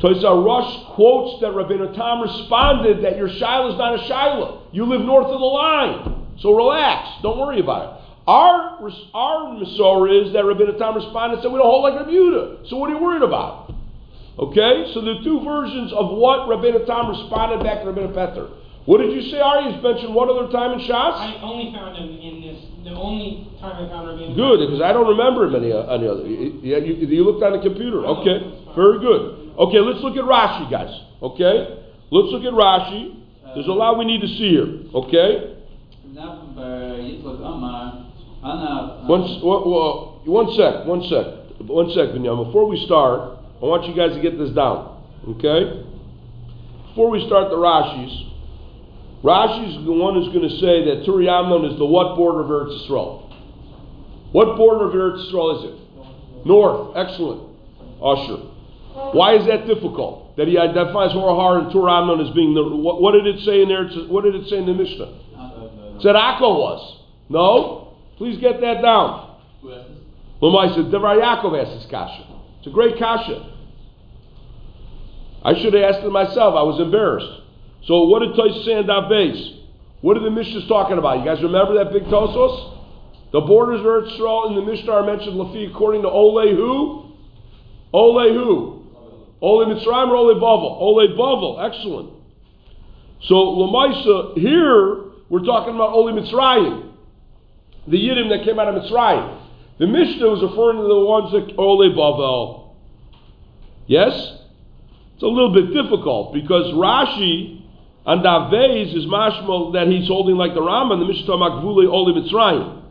[0.03, 0.81] Rabbi, what did the Tosas Rosh say?
[0.81, 4.69] Tosa Rush quotes that Rabbeinu Tam responded that your Shiloh is not a Shiloh.
[4.73, 6.27] You live north of the line.
[6.41, 7.23] So relax.
[7.23, 8.01] Don't worry about it.
[8.27, 8.81] Our,
[9.13, 12.69] our Masorah is that Rabbeinu Tam responded and said, we don't hold like Rabbi Yehuda.
[12.71, 13.73] So what are you worried about?
[14.39, 14.91] Okay?
[14.95, 18.49] So the two versions of what Rabbeinu Tam responded back to Rabbeinu Petter.
[18.87, 19.77] What did you say, Ari?
[19.77, 21.17] You mentioned one other time in Shas?
[21.17, 24.37] I only found him in this, the only time I found Rabbeinu.
[24.37, 26.27] Good, because I don't remember him any, any other.
[26.27, 28.05] Yeah, you, you looked on the computer.
[28.05, 28.41] Oh, okay,
[28.75, 29.44] very good.
[29.59, 30.91] Okay, let's look at Rashi, guys.
[31.23, 31.79] Okay,
[32.11, 33.21] let's look at Rashi.
[33.55, 34.67] There's a lot we need to see here.
[34.95, 35.55] Okay,
[39.07, 39.23] one,
[40.27, 41.27] one, sec, one sec,
[41.69, 42.47] one sec, Binyam.
[42.47, 45.03] Before we start, I want you guys to get this down.
[45.29, 45.85] Okay,
[46.89, 48.31] before we start the Rashi's,
[49.23, 52.49] Rashi's the one who's going to say that Turi Amnon is the what border of
[52.49, 53.31] Eretz Yisrael?
[54.33, 56.47] What border of Eretz Yisrael is it?
[56.47, 56.97] North.
[56.97, 57.57] Excellent.
[58.03, 58.54] Usher.
[58.95, 60.37] Why is that difficult?
[60.37, 62.63] That he identifies Horahar and Tur Amnon as being the.
[62.63, 63.89] What, what did it say in there?
[64.07, 65.97] What did it say in the Mishnah?
[65.97, 67.01] It said Akko was.
[67.29, 67.97] No?
[68.17, 69.37] Please get that down.
[70.43, 72.27] Lamai said, Devar Yaakov asked this kasha.
[72.59, 73.51] It's a great kasha.
[75.43, 76.55] I should have asked it myself.
[76.55, 77.43] I was embarrassed.
[77.87, 79.59] So what did Tosis say in that base?
[80.01, 81.19] What are the Mishnahs talking about?
[81.19, 82.73] You guys remember that big Tosos?
[83.33, 87.13] The borders of Eretz Yisrael in the Mishnah are mentioned Lafi according to Ole who?
[87.93, 88.74] Ole who?
[89.45, 90.81] Ole Mitzrayim or Ole Bavel?
[90.81, 91.71] Ole Bavel.
[91.71, 92.11] Excellent.
[93.25, 96.93] So Lamaisa, here we're talking about Ole Mitzrayim.
[97.87, 99.43] The Yiddim that came out of Mitzrayim.
[99.79, 102.75] The Mishnah was referring to the ones that Ole Bavel.
[103.87, 104.15] Yes?
[105.15, 107.63] It's a little bit difficult because Rashi
[108.07, 112.83] on Davez is mashmal that he's holding like the Rambam, the Mishnah about Ole Mitzrayim.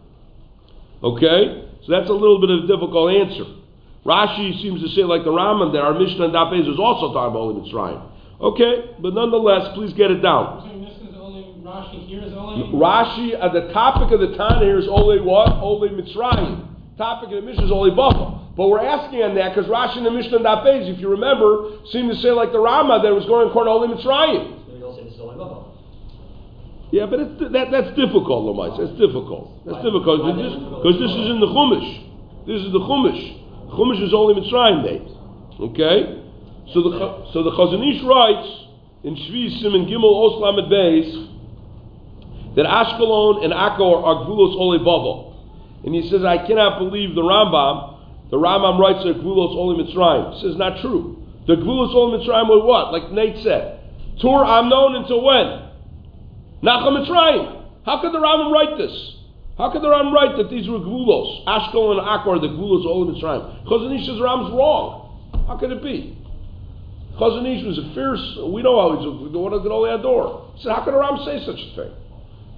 [1.03, 1.67] Okay?
[1.85, 3.62] So that's a little bit of a difficult answer.
[4.05, 7.31] Rashi seems to say like the Rambam that our Mishnah on Davez is also talking
[7.31, 8.09] about Ole Mitzrayim.
[8.41, 10.59] Okay, but nonetheless, please get it down.
[10.59, 12.67] I'm saying this is only Rashi here is only.
[12.75, 15.53] Rashi, uh, the topic of the Tana here is Ole what?
[15.63, 16.67] Ole Mitzrayim.
[16.97, 18.55] Topic of the Mishnah is Ole Bava.
[18.57, 21.79] But we're asking on that because Rashi and the Mishnah and Dapez, if you remember,
[21.89, 24.67] seem to say like the Rama that was going according to Ole Mitzrayim.
[24.67, 25.73] Maybe they'll say this is only Bava.
[26.91, 28.77] Yeah, but it's, that, that's difficult, Lomais.
[28.77, 29.65] That's difficult.
[29.65, 32.45] That's difficult because this, this is in the Chumash.
[32.45, 33.42] This is the Chumash.
[33.73, 35.01] Chumash is only Mitzrayim day.
[35.59, 36.23] Okay?
[36.73, 38.47] So the so the Chazon Ish writes
[39.03, 41.33] in Shvi Simon Gimel Os Lamed Beis
[42.55, 45.33] that Ashkelon and Akko are Gvulos Ole Bavel.
[45.85, 48.29] And he says, I cannot believe the Rambam.
[48.29, 50.35] The Rambam writes that Gvulos Ole Mitzrayim.
[50.35, 51.21] He says, not true.
[51.47, 52.93] The Gvulos Ole Mitzrayim were what?
[52.93, 53.79] Like Nate said.
[54.21, 55.69] Tur Amnon until when?
[56.63, 57.65] Nachal Mitzrayim.
[57.85, 59.15] How could the Rambam write this?
[59.57, 61.45] How could the Ram write that these were Gvulos?
[61.45, 63.65] Ashkelon and Akko are the Gvulos Ole Mitzrayim.
[63.65, 65.45] Chazon Ish says the Rambam's wrong.
[65.47, 66.17] How could it be?
[67.19, 70.49] Chazon Ish was a fierce, we know how he's a, one of the Gedolei Ador.
[70.55, 71.93] He said, how could a Ram say such a thing?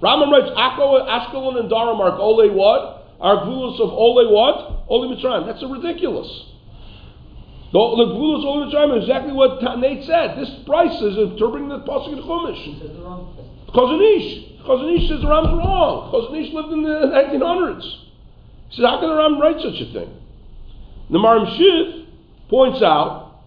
[0.00, 3.12] Rambam writes, Ashkelon and Daram are Ole what?
[3.20, 4.84] Are Gvulos of Ole what?
[4.88, 5.46] Ole Mitzrayim.
[5.46, 6.28] That's a ridiculous.
[7.72, 10.38] The, the Gvulos Ole Mitzrayim is exactly what Nate said.
[10.38, 12.80] This price is interpreting the Pasuk in the Chumash.
[12.80, 13.72] The.
[13.72, 14.55] Chazon Ish.
[14.66, 16.10] Chazon Ish says the Ram's wrong.
[16.12, 17.82] Chazon Ish lived in the 1900s.
[18.70, 20.10] He says, how can the Ram write such a thing?
[21.10, 22.08] The Marim Shiv
[22.48, 23.42] points out,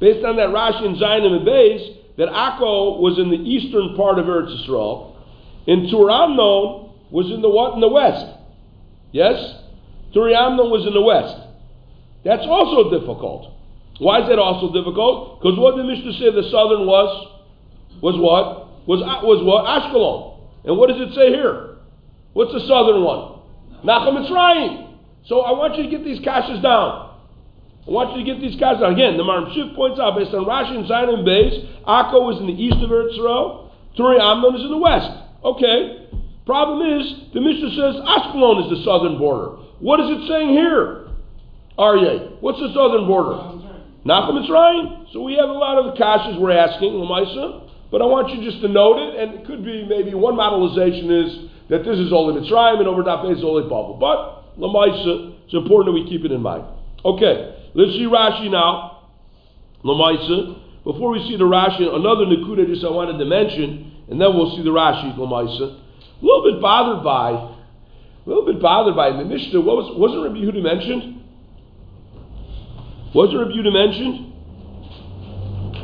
[0.00, 4.18] based on that Rashi and Zionim and Beis, that Akko was in the eastern part
[4.18, 5.16] of Eretz Yisrael,
[5.66, 7.74] and Turamnon was in the what?
[7.74, 8.26] In the west.
[9.12, 9.34] Yes?
[10.14, 11.36] Turamnon was in the west.
[12.24, 13.52] That's also difficult.
[13.98, 15.40] Why is that also difficult?
[15.40, 17.28] Because what did the Mishnah say the southern was?
[18.02, 18.61] Was what?
[18.86, 19.64] Was, uh, was what?
[19.64, 20.38] Ashkelon.
[20.64, 21.78] And what does it say here?
[22.32, 23.42] What's the southern one?
[23.84, 24.98] Nachum Mitzrayim.
[25.26, 27.10] So I want you to get these kashas down.
[27.86, 28.94] I want you to get these kashas down.
[28.94, 31.54] Again, the Maram Shif points out, based on Rashi and Zion and Beis,
[31.86, 35.10] Akko is in the east of Eretz Yisrael, Turi Amnon is in the west.
[35.44, 36.08] Okay.
[36.46, 39.62] Problem is, the Mishnah says Ashkelon is the southern border.
[39.78, 41.10] What is it saying here?
[41.78, 42.40] Aryeh.
[42.40, 43.62] What's the southern border?
[44.06, 45.12] Nachum Mitzrayim.
[45.12, 48.62] So we have a lot of kashas we're asking, Lamaisa, but I want you just
[48.62, 52.40] to note it, and it could be maybe one modelization is that this is only
[52.40, 53.98] Mitzrayim and over Daf is only Bubble.
[54.00, 56.64] But Lamaisa, it's important that we keep it in mind.
[57.04, 59.08] Okay, let's see Rashi now.
[59.84, 60.58] Lamaisa.
[60.84, 64.56] Before we see the Rashi, another Nakuda just I wanted to mention, and then we'll
[64.56, 65.60] see the Rashi, Lamaisa.
[65.60, 69.60] A little bit bothered by, a little bit bothered by the Mishnah.
[69.60, 71.20] What was wasn't Rabbi Yehuda mentioned?
[73.14, 74.32] Wasn't Rabbi Yehuda mentioned?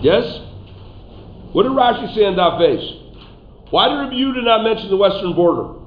[0.03, 0.48] Yes?
[1.53, 2.85] What did Rashi say on that base?
[3.71, 5.81] Why did Rabbi Yehuda not mention the western border?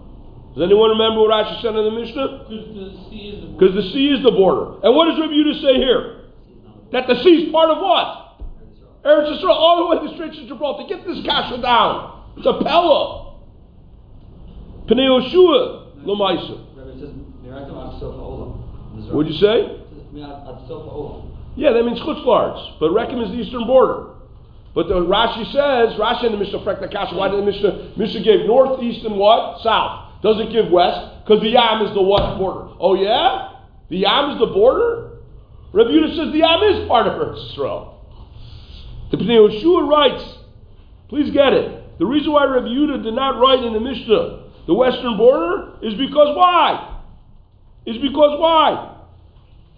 [0.53, 2.45] Does anyone remember what Rashi said in the Mishnah?
[2.49, 4.81] Because the sea is the sea is the border.
[4.83, 6.29] And what does Rabbi Yehuda say here?
[6.91, 8.41] That the sea is part of what?
[9.05, 10.87] Eretz Yisrael, all the way to the Straits of Gibraltar.
[10.87, 12.33] Get this kasha down.
[12.37, 13.39] It's a Pella.
[14.85, 16.57] Pnei Yoshua, Lamaisa.
[16.75, 17.09] Rabbi, it says,
[17.41, 19.13] Mirakim ad sofa olam.
[19.13, 19.61] What'd you say?
[19.61, 21.31] It says, ad sofa olam.
[21.55, 22.79] Yeah, that means chutzlards.
[22.79, 24.20] But Rechem is the eastern border.
[24.73, 28.23] But the Rashi says, Rashi and the Mishnah Frek Kasha, why did the Mishnah, Mishnah
[28.23, 29.61] gave north, east, and what?
[29.61, 30.21] South.
[30.21, 31.23] Does it give west?
[31.23, 32.73] Because the Yam is the what border?
[32.79, 33.53] Oh yeah?
[33.89, 35.19] The Yam is the border?
[35.73, 37.95] Rabbi Yehuda says the Yam is part of Eretz Yisrael.
[39.11, 40.23] The Pnei Yoshua writes,
[41.09, 41.99] please get it.
[41.99, 45.95] The reason why Rabbi Yehuda did not write in the Mishnah the western border is
[45.95, 46.99] because why?
[47.85, 48.99] Is because why?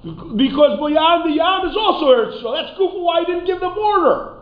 [0.04, 2.62] Because beyond the Yam is also Eretz Yisrael.
[2.62, 4.33] That's goofy why he didn't give the border.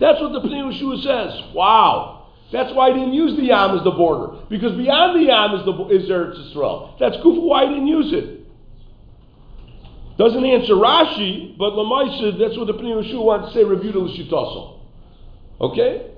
[0.00, 1.54] That's what the Pnei Yeshua says.
[1.54, 2.28] Wow.
[2.50, 4.44] That's why he didn't use the Yam as the border.
[4.48, 6.98] Because beyond the Yam is, the, is Eretz Yisrael.
[6.98, 8.40] That's goofy why he didn't use it.
[10.18, 14.00] Doesn't answer Rashi, but Lamaisa, that's what the Pnei Yeshua wants to say, review the
[14.00, 14.80] Lishitaso.
[15.60, 16.10] Okay?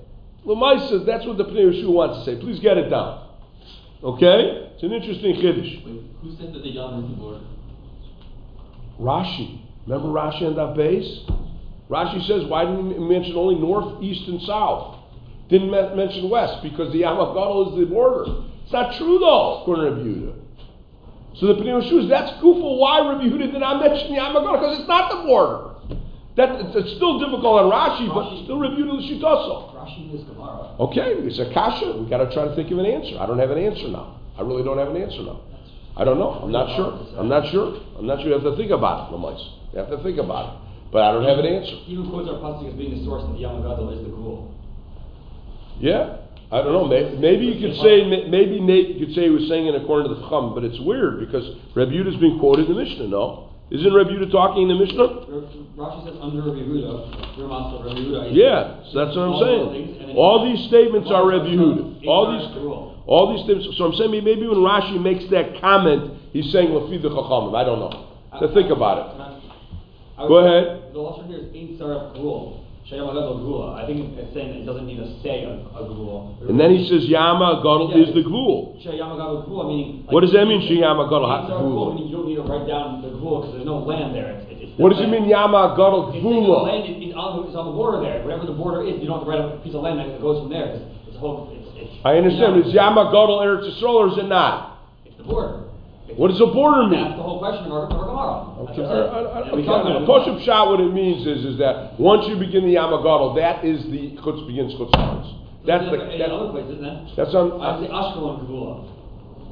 [0.47, 2.41] Lamaisa, that's what the Pnei Yeshua wants to say.
[2.41, 3.29] Please get it down.
[4.03, 4.71] Okay?
[4.75, 5.83] It's an interesting Chiddush.
[6.23, 7.41] Who said that the Yam is the border?
[8.99, 9.61] Rashi.
[9.87, 11.21] Remember Rashi on that base?
[11.93, 14.97] Rashi says, why didn't he mention only north, east, and south?
[15.51, 18.25] Didn't men- mention west because the Yamagadol is the border.
[18.65, 20.35] It's not true though, according to Rabbi Yehuda.
[21.37, 24.79] So the Pnei Yehoshua, that's goofy why Rabbi Yehuda did not mention the Yamagadol because
[24.81, 25.69] it's not the border.
[26.37, 29.77] That, it's, it's still difficult on Rashi, but still Rabbi Yehuda L'shitaso.
[29.77, 30.73] Rashi is Gemara.
[30.81, 32.01] Okay, it's a kasha.
[32.01, 33.21] We got to try to think of an answer.
[33.21, 34.17] I don't have an answer now.
[34.39, 35.41] I really don't have an answer now.
[35.95, 36.41] I don't know.
[36.41, 36.89] I'm not sure.
[37.21, 37.77] I'm not sure.
[37.99, 38.29] I'm not sure.
[38.29, 39.45] You have to think about it, Lamais.
[39.77, 40.62] You have to think about it.
[40.93, 41.73] But I don't have an answer.
[41.89, 44.53] Even quotes our pasuk as being the source that the Yam Gadol is the Gul.
[45.81, 46.21] Yeah,
[46.53, 46.85] I don't know.
[46.85, 50.13] Maybe, maybe you could say maybe Nate you could say he was saying it according
[50.13, 53.09] to the Chacham, but it's weird because Reb Yehuda's being quoted in the Mishnah.
[53.09, 55.33] No, isn't Reb Yehuda talking in the Mishnah?
[55.81, 58.37] Rashi says under Reb Yehuda, your master Rabbi Yehuda.
[58.37, 60.17] Yeah, so that's what I'm all those things, and saying.
[60.21, 62.05] All these statements are Rabbi Yehuda.
[62.05, 62.61] All these, the
[63.09, 63.73] all these statements.
[63.81, 67.57] So I'm saying maybe when Rashi makes that comment, he's saying Lafi the Chachamim.
[67.57, 68.13] I don't know.
[68.45, 69.32] To think about it.
[70.29, 70.93] Go ahead.
[70.93, 72.59] The last here is Ein Saraf Gul.
[72.91, 73.79] Shayam Gadol Gula.
[73.79, 76.35] I think it's saying that it doesn't need to say a, a Gul.
[76.51, 78.03] And then he says Yama Gadol Yeah.
[78.05, 78.75] is the Gvul.
[78.83, 80.03] Shayam Gadol Gula meaning.
[80.11, 81.25] What does that mean, Shayam Gadol?
[81.31, 81.71] Ein Ha- Saraf Gul?
[81.71, 84.35] Gul meaning you don't need to write down the Gul because there's no land there.
[84.51, 87.67] It's, it's What does it mean Yama Gadol the land is, is on, is on
[87.71, 89.83] the border there, wherever the border is, you don't have to write a piece of
[89.87, 91.93] land that goes from there, it's, it's a whole, it's, it's.
[92.05, 94.83] I understand, you is Yama Gadol Eretz Yisrael or is it not?
[95.07, 95.71] It's the border.
[96.17, 97.17] What does the border That's mean?
[97.17, 99.35] the whole question of our, of our Gemara.
[99.35, 100.09] That's Okay, it.
[100.09, 103.65] Poshup shot, what it means is, is that once you begin the Yama Gadol, that
[103.65, 104.93] is the chutz begins chutz.
[105.67, 107.17] That's the, that- other places, isn't it?
[107.17, 108.89] that's on, I say Ashkelon Gevula.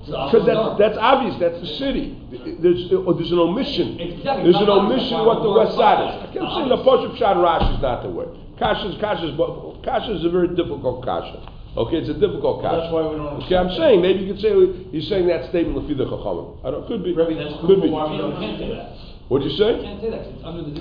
[0.00, 2.16] Because that's, that's obvious, that's the city.
[2.60, 4.00] There's, oh, there's an omission.
[4.00, 4.44] Exactly.
[4.50, 6.14] There's an omission what the the west side is.
[6.14, 6.20] is.
[6.20, 7.12] I kept Not saying the obvious.
[7.12, 8.26] Pashup Shad Rashi is not the way.
[8.58, 9.36] Kasha's, Kasha's,
[9.84, 11.40] Kasha is a very difficult Kasha.
[11.76, 12.82] Okay, it's a difficult Kasha.
[12.82, 14.50] That's why we don't Okay, I'm saying, maybe you could say,
[14.90, 16.58] he's saying that statement Lefi the Chachamim.
[16.66, 17.14] I don't, could be.
[17.14, 17.90] Rebbe, that's Could be.
[17.90, 18.90] why we don't can't say that.
[19.30, 19.70] What'd you You say?
[19.78, 20.74] can't say that, it's under the.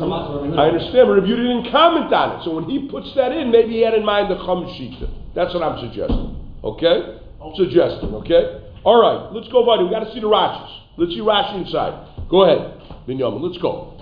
[0.58, 3.54] I understand, but if you didn't comment on it, so when he puts that in,
[3.54, 5.06] maybe he had in mind the Chum Shita.
[5.38, 6.34] That's what I'm suggesting.
[6.66, 7.22] Okay?
[7.38, 8.66] I'm suggesting, okay?
[8.84, 9.86] All right, let's go, buddy.
[9.86, 10.74] We got to see the Rashis.
[10.98, 11.94] Let's see Rashi inside.
[12.34, 13.46] Go ahead, Binyamin.
[13.46, 13.94] Let's go.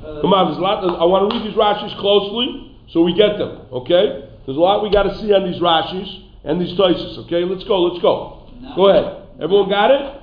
[0.00, 0.80] Uh, Come on, there's a lot.
[0.80, 3.68] I want to read these Rashis closely so we get them.
[3.70, 4.31] Okay?
[4.46, 7.18] There's a lot we got to see on these Rashis and these Toises.
[7.26, 7.44] Okay?
[7.44, 7.82] Let's go.
[7.82, 8.48] Let's go.
[8.76, 9.28] Go ahead.
[9.40, 10.22] Everyone got it?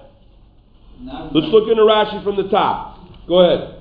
[1.33, 2.99] Let's look into Rashi from the top.
[3.27, 3.75] Go ahead.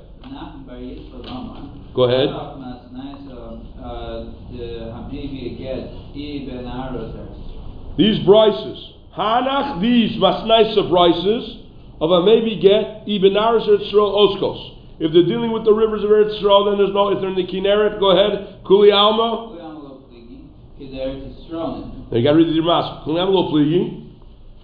[1.95, 2.29] Go ahead.
[2.29, 3.19] Ach, mas nice,
[4.53, 7.97] the Habibi get Ibn Aros Eretz.
[7.97, 11.65] These brises, Hanach, these Masnaisa brises
[12.01, 14.77] of a maybe get Ibn Aris Eretz Yisrael Oskos.
[15.01, 17.09] If they're dealing with the rivers of Eretz Yisrael, then there's no.
[17.09, 18.63] If they're in the Kinneret, go ahead.
[18.65, 19.57] Kuli Alma.
[19.57, 20.67] Kuyam lo pligi, ki the Eretz Yisrael.
[20.67, 23.05] Now you got to read the Dirmas.
[23.05, 24.15] Kuli Alma lo pligi.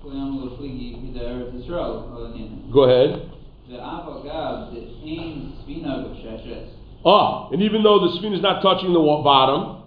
[0.05, 1.93] Kuyam lo pligi, ki the Eretz Yisrael.
[2.13, 2.71] Olanin.
[2.73, 3.31] Go ahead.
[3.69, 6.69] The Avagav, the Ein Svina Gosheches.
[7.05, 9.83] Ah, and even though the spin is not touching the bottom,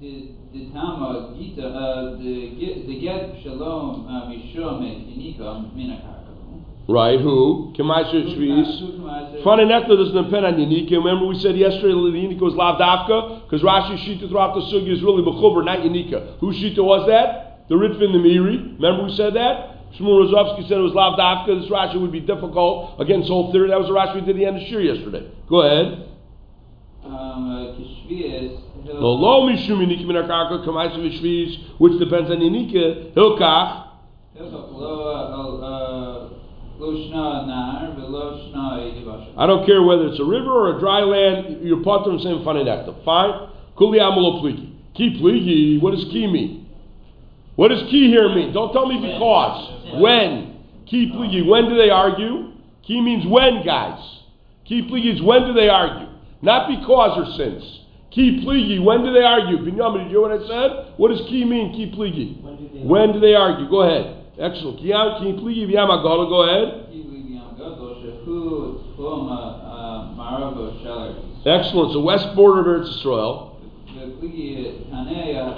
[0.00, 6.11] The the Tama Gita, the get Shalom Mishum et Yinika Minakakavu.
[6.88, 7.20] Right?
[7.20, 7.72] Who?
[7.76, 9.44] Kemaisha Shvis.
[9.44, 10.90] Funny enough, that doesn't depend on Yanika.
[10.92, 13.44] Remember we said yesterday the Yanika was Lav Dafka?
[13.44, 16.38] Because Rashi Shita throughout the Sugi is really Bechuber, not Yanika.
[16.40, 17.68] Whose Shita was that?
[17.68, 18.74] The Ritva and the Meiri.
[18.80, 19.92] Remember we said that?
[19.94, 21.60] Shmuel Rozovsky said it was Lav Dafka.
[21.60, 23.68] This Rashi would be difficult against whole theory.
[23.68, 25.30] That was the Rashi we did the end of Shir yesterday.
[25.48, 26.08] Go ahead.
[27.04, 27.52] Um.
[28.84, 33.14] No, lo mishum Yanika min akarka kamaisa v'shvis, which depends on Yanika.
[33.14, 33.88] Hilkach.
[39.36, 42.22] I don't care whether it's a river or a dry land, you're part of the
[42.22, 42.94] same funny nectar.
[43.04, 43.50] Fine?
[43.76, 44.72] Kuli amulo pligi.
[44.94, 46.68] Ki pligi, what does ki mean?
[47.56, 48.52] What does ki here mean?
[48.52, 50.00] Don't tell me because.
[50.00, 50.64] When?
[50.86, 52.52] Ki pligi, when do they argue?
[52.86, 54.00] Ki means when, guys.
[54.66, 56.08] Ki pligi is when do they argue?
[56.42, 57.64] Not because or since.
[58.10, 59.58] Ki pligi, when do they argue?
[59.58, 60.94] Binyamin, did you hear what I said?
[60.98, 62.42] What does ki mean, ki pligi?
[62.42, 63.68] When do they When do they argue?
[63.68, 64.21] Go ahead.
[64.38, 64.78] Excellent.
[64.78, 66.86] Ki yam- ki pligi v'yamagala, go ahead.
[71.44, 71.92] Excellent.
[71.92, 73.56] So west border of Eretz Israel.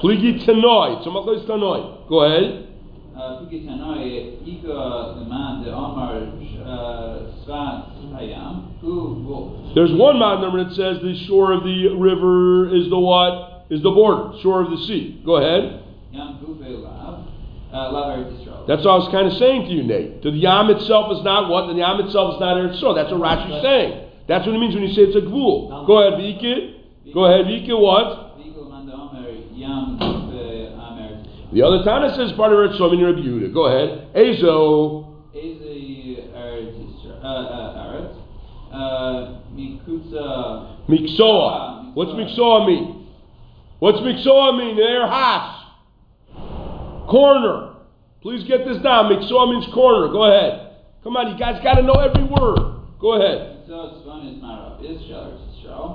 [0.03, 1.05] Pligi Tanoi.
[1.07, 2.09] Machlis Tanoi.
[2.09, 2.69] Go ahead.
[9.75, 13.67] There's one mountain number that says the shore of the river is the what?
[13.71, 14.37] Is the border.
[14.43, 15.23] Shore of the sea.
[15.25, 15.81] Go ahead.
[17.75, 20.23] That's what I was kind of saying to you, Nate.
[20.23, 21.67] The Yam itself is not what?
[21.67, 22.95] The Yam itself is not Eretz Israel.
[22.95, 24.11] That's what Rashi's saying.
[24.29, 25.85] That's what it means when you say it's a gvul.
[25.85, 27.13] Go ahead, Vike.
[27.13, 27.75] Go ahead, Vike.
[27.75, 28.39] What?
[31.53, 33.53] The other Tana says part of Eretz Israel, meaning Rabbi Yehuda.
[33.53, 34.15] Go ahead.
[34.15, 35.19] Ezo.
[35.35, 35.75] Ezo
[37.75, 38.15] eret.
[39.55, 40.79] Mikusa.
[40.89, 41.95] Miksoa.
[41.95, 43.07] What's Miksoa mean?
[43.81, 44.77] What's Miksoa mean?
[44.77, 45.64] Their has.
[47.09, 47.75] Corner.
[48.23, 49.13] Please get this down.
[49.13, 50.09] Miksoa means corner.
[50.09, 50.71] Go ahead.
[51.03, 52.81] Come on, you guys got to know every word.
[52.99, 53.69] Go ahead.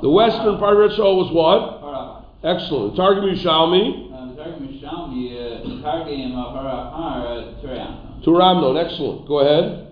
[0.01, 1.79] The western part of Israel was what?
[2.43, 2.95] Excellent.
[2.95, 4.09] Targum Yushalmi.
[8.23, 8.77] Turamnon.
[8.85, 9.27] Excellent.
[9.27, 9.87] Go ahead.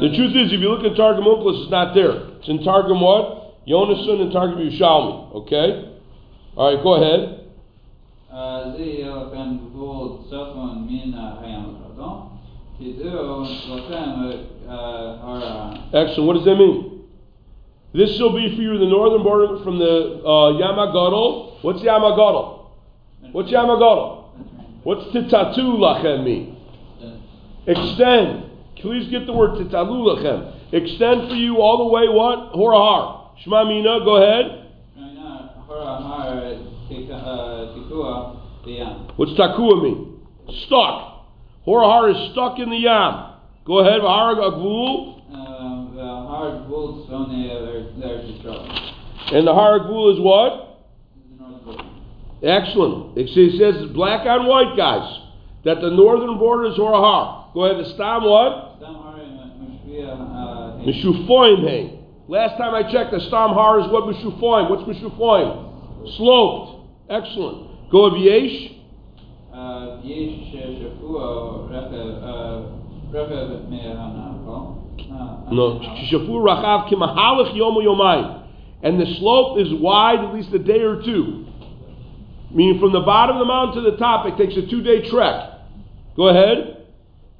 [0.00, 2.36] The truth is, if you look at Targum Onkelos, it's not there.
[2.38, 3.37] It's in Targum what?
[3.68, 5.34] Yonason and Targum Yushalmi.
[5.34, 5.98] Okay?
[6.56, 7.44] All right, go ahead.
[15.92, 16.26] Excellent.
[16.26, 17.04] What does that mean?
[17.92, 21.62] This shall be for you the northern border from the uh, Yamagadol.
[21.62, 22.66] What's Yamagadol?
[23.32, 24.24] What's Yamagadol?
[24.84, 26.56] What's Titatu Lachem mean?
[27.66, 28.44] Extend.
[28.76, 30.54] Please get the word Titalu Lachem.
[30.72, 32.52] Extend for you all the way what?
[32.52, 33.17] Horahar.
[33.42, 34.64] Shema Mina, go ahead.
[39.16, 40.20] What's takua mean?
[40.66, 41.26] Stuck.
[41.66, 43.34] Horahar is stuck in the yam.
[43.64, 44.36] Go ahead, Vahar
[49.30, 50.64] And the Har is what?
[52.42, 53.18] Excellent.
[53.18, 53.28] It
[53.58, 55.20] says black on white, guys,
[55.64, 57.52] that the northern border is Horahar.
[57.52, 58.80] Go ahead, Stam what?
[60.86, 61.97] Mishufoim
[62.28, 64.68] Last time I checked, the Stam Har is what Mishufoim.
[64.68, 66.16] What's Mishufoim?
[66.18, 66.86] Sloped.
[67.08, 67.90] Excellent.
[67.90, 68.72] Go of Yesh.
[69.50, 71.70] Uh, yesh Shafuo
[73.10, 75.50] Rechav Me'anako.
[75.50, 75.80] No,
[76.12, 78.46] Shafu Rachav Kimahalach yomu Yomai.
[78.82, 81.46] And the slope is wide at least a day or two.
[82.52, 85.08] Meaning from the bottom of the mountain to the top, it takes a two day
[85.08, 85.50] trek.
[86.14, 86.74] Go ahead.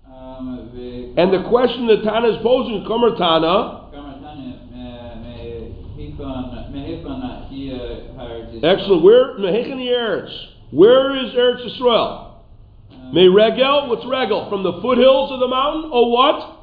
[0.08, 3.77] And the question that Tana is posing, Kumartana,
[8.64, 9.02] excellent.
[9.04, 10.34] Where, Mehechan Eretz.
[10.70, 12.34] Where is Eretz Yisrael?
[12.90, 14.48] Um, May Regel, what's Regel?
[14.50, 16.58] From the foothills of the mountain, or what?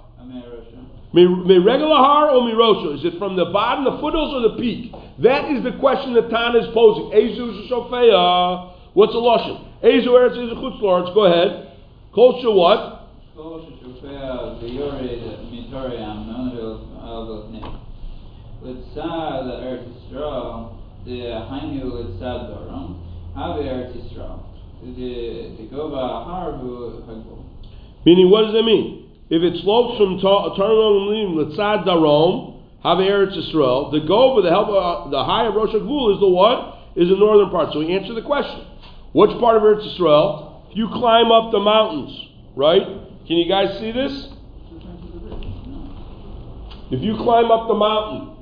[1.13, 2.99] May may Regel Ahar or Mirosha?
[2.99, 4.91] Is it from the bottom, the foothills, or the peak?
[5.23, 7.15] That is the question that Tana is posing.
[7.15, 8.73] Ezu Shofeya.
[8.93, 9.81] What's the Lashon?
[9.81, 11.13] Ezu Eretz Ezu Chutz La'aretz.
[11.13, 11.71] Go ahead.
[12.13, 13.07] Kosher what?
[18.65, 19.85] Litzad Eretz
[21.05, 22.97] the Hainu Litzad Dorom,
[23.35, 24.41] Have Eretz Yisrael,
[24.81, 27.05] the Gova Harbu
[28.05, 29.11] Meaning, what does that mean?
[29.29, 35.09] If it slopes from Taranong Litzad Darom, Have Eretz Yisrael, the Goba, the help, uh,
[35.11, 36.79] the high of Rosh is the what?
[36.95, 37.71] Is the northern part.
[37.71, 38.65] So we answer the question.
[39.13, 40.71] Which part of Eretz Yisrael?
[40.71, 42.81] If you climb up the mountains, right?
[43.27, 44.29] Can you guys see this?
[46.91, 48.34] If you climb up the mountain,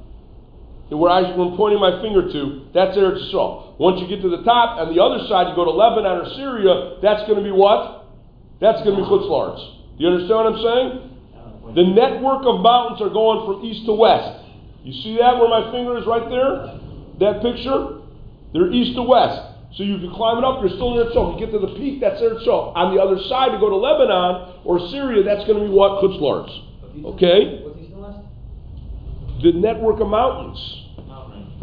[0.98, 3.80] where I, am pointing my finger to, that's Eretz Yisrael.
[3.80, 6.28] Once you get to the top, and the other side, you go to Lebanon or
[6.36, 8.06] Syria, that's going to be what?
[8.62, 9.60] That's going to be Chutz.
[9.98, 10.92] Do you understand what I'm saying?
[11.76, 14.46] The network of mountains are going from east to west.
[14.84, 16.78] You see that where my finger is right there?
[17.24, 18.04] That picture?
[18.54, 19.54] They're east to west.
[19.76, 21.34] So you can climb it up, you're still in Eretz Yisrael.
[21.34, 22.76] You get to the peak, that's Eretz Yisrael.
[22.76, 26.04] On the other side, to go to Lebanon or Syria, that's going to be what?
[26.04, 26.54] Chutz.
[27.18, 27.64] Okay?
[27.64, 28.20] What's east and west?
[29.42, 30.83] The network of mountains.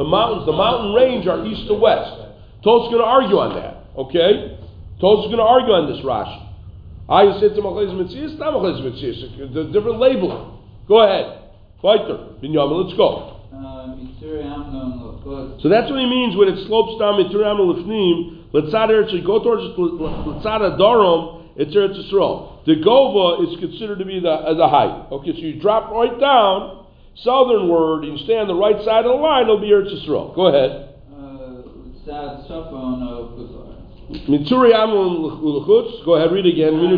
[0.01, 2.17] The mountains, the mountain range are east to west.
[2.65, 3.85] To's going to argue on that.
[4.01, 4.57] Okay?
[4.97, 6.41] To's is going to argue on this Rashi.
[7.05, 9.21] I said to Machlis Mitzias, not Machlis Mitzias,
[9.53, 10.57] the different labeling.
[10.89, 11.53] Go ahead.
[11.85, 12.33] Fighter.
[12.41, 13.45] Binyamin, let's go.
[13.53, 15.61] Um, Lachot.
[15.61, 19.69] So that's what he means when it slopes down Mituram Lefnim, Letzad Eretz, go towards
[19.77, 22.65] Letzad Adorom, it's Eretz Yisrael.
[22.65, 25.13] The Gova is considered to be the, the height.
[25.13, 26.80] Okay, so you drop right down,
[27.23, 30.35] southernward, and you stay on the right side of the line, it'll be Eretz Yisrael.
[30.35, 30.71] Go ahead.
[31.13, 31.63] Uh,
[32.05, 33.67] Sad Sofon of Kuzar.
[34.29, 36.75] Mituri Amon Lechutz, go ahead, read again.
[36.75, 36.91] Sofon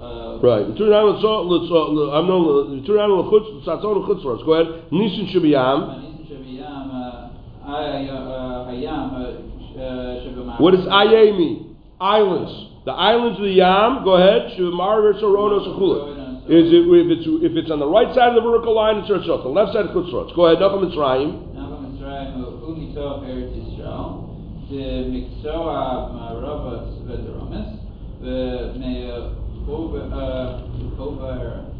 [0.00, 0.42] of.
[0.42, 0.64] Right.
[0.66, 4.92] Mituri Amon Lechutz, Mituri Amon Lechutz, Satzon Lechutz, go ahead.
[4.92, 9.78] Nisan Shabiyam, uh, Ay- uh, Hayam, uh,
[10.24, 10.60] Shabamar.
[10.60, 11.76] What does Aye mean?
[12.00, 12.52] Islands.
[12.86, 14.52] The islands of the Yam, go ahead.
[14.58, 16.29] Shivamar Sorono Sechula.
[16.48, 19.10] Is it, if it's if it's on the right side of the vertical line, it's
[19.10, 19.42] Eretz Yisrael.
[19.44, 20.34] The left side, Chutzrotz.
[20.34, 20.58] Go ahead.
[20.58, 21.52] Nafam Mitzrayim.
[21.52, 22.40] Nafam Mitzrayim.
[22.40, 24.24] Umi Eretz Yisrael.
[24.72, 27.76] The Miksoa Marovas uh, Vedromis.
[28.24, 30.64] The Meover uh,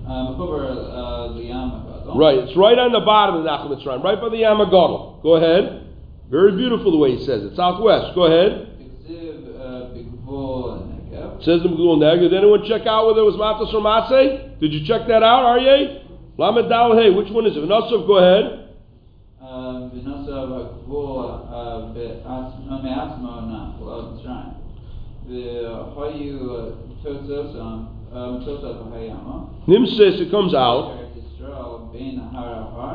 [0.07, 0.31] uh,
[2.15, 2.39] Right.
[2.39, 5.23] It's right on the bottom of Nafam Mitzrayim, right by the Yamagodl.
[5.23, 5.87] Go ahead.
[6.31, 7.57] Very beautiful the way he says it.
[7.57, 8.15] Southwest.
[8.15, 8.71] Go ahead.
[11.43, 14.61] Says the Megillah Neg, did anyone check out whether it was Matas or Matse?
[14.61, 16.05] Did you check that out, Aryeh?
[16.37, 17.61] Lamed Dal Hey, which one is it?
[17.61, 18.69] Vinasov, go ahead.
[29.67, 30.99] Nimses, it comes out.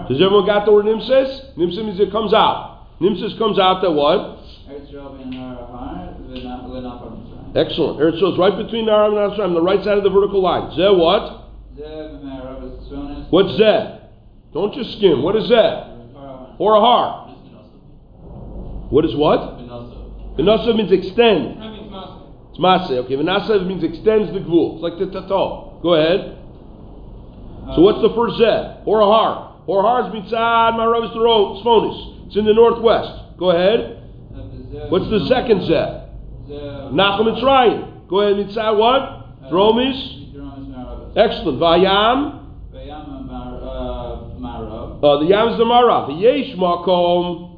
[0.08, 1.56] Does everyone got the word nimses?
[1.58, 2.88] Nimses means it comes out.
[3.02, 4.40] Nimses comes out that what?
[7.56, 8.00] Excellent.
[8.00, 10.72] Eretz Yisrael is right between the and Ashram, the right side of the vertical line.
[10.72, 11.46] Zeh what?
[13.32, 14.02] What's Zeh?
[14.54, 15.24] Don't just skim.
[15.24, 16.60] What is Zeh?
[16.60, 17.28] Or a har.
[18.90, 19.58] What is what?
[20.38, 21.60] Vinasa means extend.
[21.60, 21.94] Means
[22.50, 22.98] It's Masa.
[23.06, 24.76] Okay, Benasa means extends the gvul.
[24.76, 25.80] It's like the tato.
[25.82, 26.38] Go ahead.
[27.76, 28.86] So what's the first Zeh?
[28.86, 29.64] Or a har.
[29.66, 33.38] Or har ah, is mitzad maravis It's in the northwest.
[33.38, 34.04] Go ahead.
[34.90, 36.05] What's the second Zeh?
[36.50, 39.52] Nachum and Go ahead and say what?
[39.52, 40.26] Dromish.
[41.16, 41.60] Excellent.
[41.60, 42.46] Vayam.
[45.06, 46.12] Uh, the Yam is the Mara.
[46.14, 47.52] Yesh makom.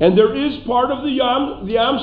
[0.00, 1.98] And there is part of the Yam, the Yam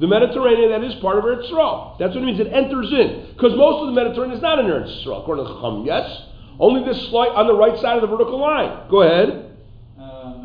[0.00, 1.98] the Mediterranean, that is part of Eretz Yisrael.
[1.98, 2.40] That's what it means.
[2.40, 5.52] It enters in because most of the Mediterranean is not in Eretz Yisrael, according to
[5.52, 5.84] Chacham.
[5.84, 6.22] Yes,
[6.58, 8.88] only this slight on the right side of the vertical line.
[8.88, 9.52] Go ahead.
[9.98, 10.40] Um,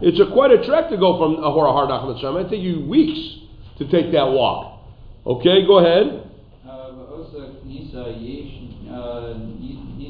[0.00, 2.30] it's a quite a trek to go from Ahora Har Nachman Mitzrayim.
[2.30, 3.38] It might take you weeks
[3.78, 4.80] to take that walk.
[5.26, 6.30] Okay, go ahead.
[6.64, 9.34] Uh, V'osa Knisa Yesh, uh,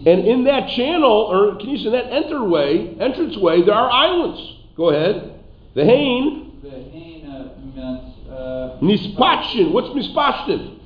[0.06, 4.40] And in that channel, or can you say that enterway, entranceway, there are islands.
[4.76, 5.40] Go ahead.
[5.74, 9.72] The Hain, V'hein, uh, Met, uh, Nispachtin.
[9.72, 10.78] What's Nispachtin?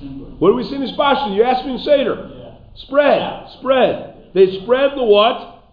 [0.00, 0.26] Simple.
[0.38, 1.36] What do we say Nispachtin?
[1.36, 2.30] You asked me in Seder.
[2.34, 2.54] Yeah.
[2.76, 3.50] Spread.
[3.58, 4.19] Spread.
[4.34, 5.64] They spread the what?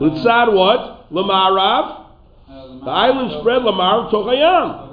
[0.00, 1.12] Litzad what?
[1.12, 2.04] Lamarav.
[2.84, 4.86] The island spread Lamarav Tochayam.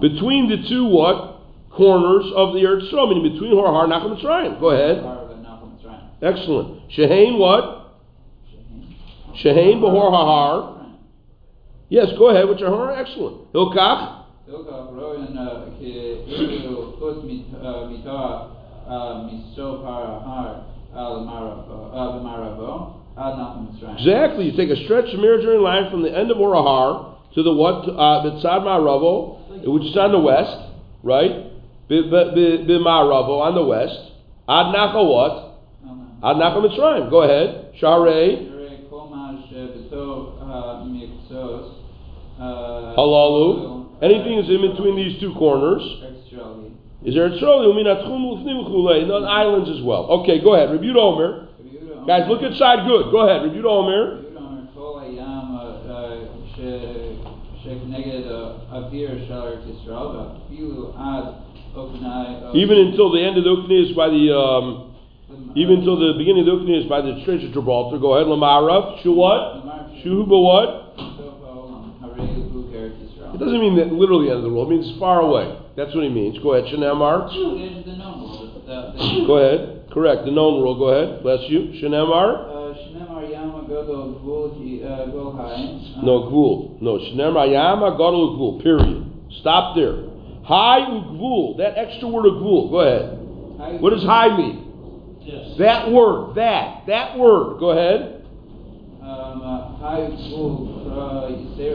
[0.00, 1.38] Between the two what?
[1.70, 4.58] Corners of the Eretz Yisrael, meaning between Horahar and Nachum Mitzrayim.
[4.58, 5.04] Go ahead.
[5.04, 5.30] Har.
[6.22, 6.90] Excellent.
[6.90, 7.94] Shehain what?
[9.42, 10.76] Shehain Behor Hahar.
[11.88, 12.92] Yes, go ahead with your horror.
[12.94, 13.52] Excellent.
[13.52, 14.19] Hilkach.
[14.50, 15.90] Hilkach Royan, Ki
[16.26, 18.50] Ilu Chutz Mit- Mitoa,
[20.24, 20.64] Har
[20.96, 22.72] Al Maravo, Maravo,
[23.16, 23.94] Ad Nachum Mitzrayim.
[23.98, 24.44] Exactly.
[24.50, 27.88] You take a stretch of imaginary line from the end of Horahar to the what?
[27.88, 30.56] Uh, Bitzad Ma'aravo, which is on the west,
[31.04, 31.46] right?
[31.88, 34.12] B'Ma'aravo on the west.
[34.48, 35.54] Ad Nacha what?
[36.24, 37.08] Ad Nacha Mitzrayim.
[37.08, 37.72] Go ahead.
[37.80, 38.50] Sharei.
[38.50, 40.82] Yirei Kol Ma Shebeto, uh,
[42.42, 43.79] uh, Halalu.
[44.02, 45.82] Anything is in between these two corners.
[47.04, 47.38] Is there a
[49.00, 50.04] and on islands as well?
[50.20, 50.70] Okay, go ahead.
[50.70, 51.48] Rebuke Omer.
[52.06, 52.86] Guys, look inside.
[52.88, 53.10] good.
[53.12, 53.44] Go ahead.
[53.44, 54.24] Rebuke Omer.
[62.56, 64.96] Even until the end of the Ukneis by the um,
[65.54, 67.98] even until the beginning of the Ukneis by the Straits of Gibraltar.
[67.98, 69.02] Go ahead, Lamaraf.
[69.02, 69.64] Shu what?
[70.02, 70.79] Shuhu what?
[73.40, 74.70] It doesn't mean that literally end of the world.
[74.70, 75.48] It means far away.
[75.74, 76.38] That's what he means.
[76.42, 77.32] Go ahead, Shanamar.
[77.32, 78.52] Two is the known world.
[78.68, 79.88] The, the Go ahead.
[79.90, 80.26] Correct.
[80.26, 80.76] The known world.
[80.76, 81.22] Go ahead.
[81.22, 81.72] Bless you.
[81.80, 82.36] Shanamar.
[82.36, 82.60] Uh,
[83.32, 86.02] Yama Gadol Gvul High.
[86.04, 86.82] No, Gvul.
[86.82, 88.62] No, Shanamar Yama Gadol Gvul.
[88.62, 89.10] Period.
[89.40, 90.04] Stop there.
[90.44, 91.56] High Gvul.
[91.56, 92.70] That extra word of Gvul.
[92.70, 93.80] Go ahead.
[93.80, 95.16] What does high mean?
[95.22, 95.56] Yes.
[95.58, 96.34] That word.
[96.34, 96.84] That.
[96.88, 97.58] That word.
[97.58, 98.19] Go ahead.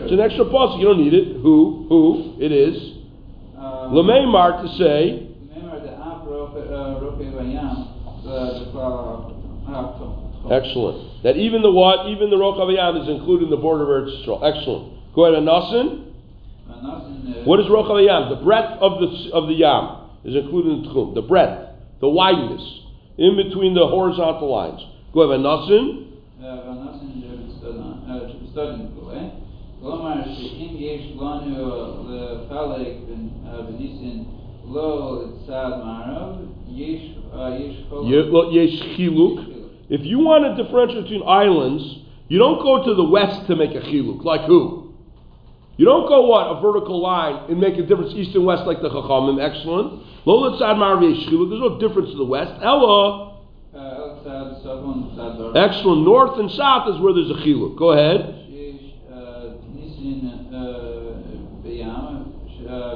[0.03, 0.80] It's an extra pulse.
[0.80, 1.41] You don't need it.
[1.41, 1.88] Who?
[1.89, 2.38] Who?
[2.39, 2.78] It is.
[3.58, 5.32] Lameimar to say.
[10.51, 11.24] Excellent.
[11.24, 12.08] That even the what?
[12.10, 14.43] Even the Rochavayam is included in the border of Eretz Yisrael.
[14.43, 14.93] Excellent.
[15.16, 16.03] Go ahead, Anasin.
[17.45, 18.30] What is Rochavayam?
[18.38, 21.14] The breadth of the of the Yam is included in Tchum.
[21.16, 22.62] The breadth, the wideness,
[23.18, 24.82] in between the horizontal lines.
[25.14, 26.12] Go ahead, Anasin
[28.55, 29.18] והנוסן שבסטודנט וכולי.
[29.83, 31.57] כלומר שאם יש לנו
[32.09, 32.97] לחלק
[33.68, 34.18] בניסן
[34.73, 36.37] לא לצד מערב,
[36.75, 37.01] יש
[37.59, 38.05] יש חוק.
[38.05, 39.41] Ye- lo- Yesh chiluk.
[39.91, 41.83] If you want to differentiate between islands,
[42.29, 44.25] you don't go to the west to make a chiluk.
[44.25, 44.61] Like who?
[45.79, 48.81] You don't go what a vertical line and make a difference east and west like
[48.83, 49.37] the chachamim.
[49.49, 49.89] Excellent.
[50.27, 51.49] Lo letzad ma'arav yesh chiluk.
[51.51, 52.53] There's no difference to the west.
[52.62, 53.27] Ella.
[53.75, 55.53] לצד צפון לצד דרום.
[55.57, 56.03] Excellent.
[56.12, 57.73] North and south is where there's a chiluk.
[57.77, 58.21] Go ahead.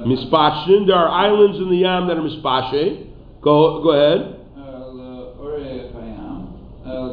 [0.06, 0.86] mispashin.
[0.88, 3.08] There are islands in the Yam that are mispashe.
[3.42, 4.36] Go, go ahead.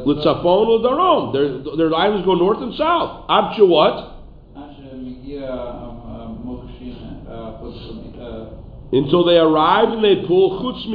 [0.07, 1.33] Litzafon Darom.
[1.33, 3.27] There, there's islands go north and south.
[3.29, 4.15] Absha what?
[8.91, 10.87] Until they arrive and they pull chutz.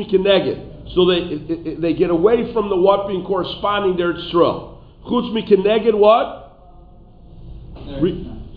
[0.94, 6.58] So they they get away from the what being corresponding There it's Chutz mikeneged what?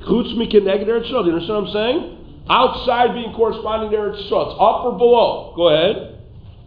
[0.07, 2.24] Chutz mikeneged you understand what I'm saying?
[2.49, 4.51] Outside being corresponding to Eretz Yisrael.
[4.51, 5.53] It's up or below.
[5.55, 6.19] Go ahead.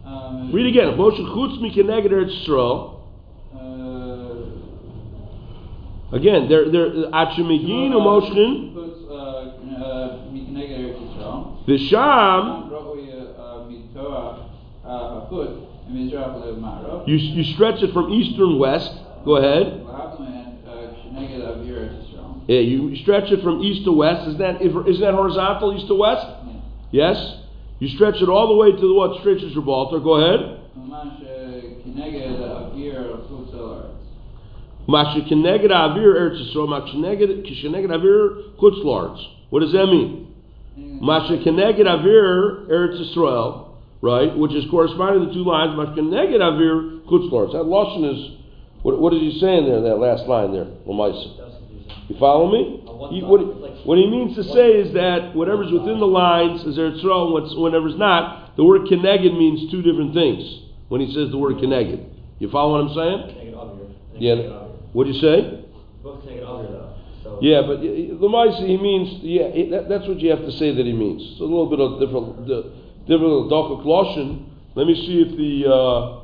[0.05, 0.97] Um, Read again.
[0.97, 2.99] Moshe chutz mikeneged Eretz Yisrael.
[6.11, 7.93] Again, they're they're achimigin
[11.67, 12.71] The sham.
[17.05, 18.91] You you stretch it from east to west.
[19.23, 19.85] Go ahead.
[22.49, 24.27] Yeah, You stretch it from east to west.
[24.27, 26.25] Is that, isn't that horizontal, east to west?
[26.25, 27.13] Yeah.
[27.13, 27.35] Yes?
[27.77, 29.99] You stretch it all the way to the what stretches Gibraltar.
[29.99, 30.57] Go ahead.
[39.51, 40.33] What does that mean?
[41.03, 44.35] Mashakeneged avir Eretz Israel, right?
[44.35, 45.77] Which is corresponding to the two lines.
[45.77, 47.51] Mashakeneged avir chutzlarts.
[47.51, 48.37] That lashon is
[48.81, 51.48] what, what is he saying there in that last line there, Lamaisa?
[52.07, 52.83] You follow me?
[53.15, 57.01] He, what, what he means to say is that whatever's within the lines is Eretz
[57.01, 61.31] Yisrael, and what's, whatever's not, the word Keneged means two different things when he says
[61.31, 62.05] the word Keneged.
[62.39, 63.35] You follow what I'm saying?
[63.37, 63.85] Take it over here.
[64.13, 64.35] Take Yeah.
[64.35, 64.49] here.
[64.93, 65.65] What'd you say?
[66.03, 66.41] Both take it
[67.23, 67.39] though.
[67.41, 70.93] Yeah, but Lamaisa, he means, yeah, that, that's what you have to say that he
[70.93, 71.21] means.
[71.31, 72.71] It's a little bit of different, the,
[73.07, 74.45] different Lashon.
[74.75, 76.19] Let me see if the, uh,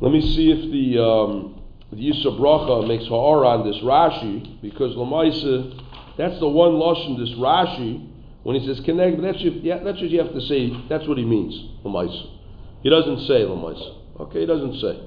[0.00, 1.59] let me see if the, um,
[1.90, 5.82] the Yisra Bracha makes ha'ara on this Rashi, because Lamaisa,
[6.16, 8.06] that's the one Lashon, this Rashi,
[8.42, 11.18] when he says connect, that's, you, yeah, that's what you have to say, that's what
[11.18, 12.36] he means, Lamaisa.
[12.82, 13.96] He doesn't say Lamaisa.
[14.20, 15.00] Okay, he doesn't say.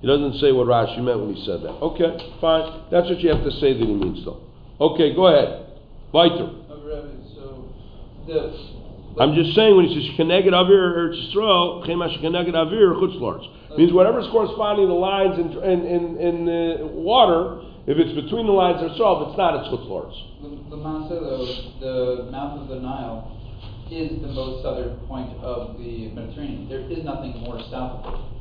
[0.00, 1.74] He doesn't say what Rashi meant when he said that.
[1.78, 2.90] Okay, fine.
[2.90, 4.40] That's what you have to say that he means, though.
[4.80, 5.66] Okay, go ahead.
[6.12, 6.50] Weiter.
[7.34, 7.68] So
[8.26, 8.81] the.
[9.20, 13.76] I'm just saying when he says Keneged Avir Eretz Yisrael, Chemash Keneged Avir Chutz La'aretz.
[13.76, 18.46] Means whatever's corresponding to the lines in in in, in uh, water, if it's between
[18.46, 19.60] the lines themselves, it's not.
[19.60, 20.16] It's Chutz La'aretz.
[20.40, 23.36] The, the though, the mouth of the Nile,
[23.90, 26.68] is the most southern point of the Mediterranean.
[26.68, 28.31] There is nothing more south of it.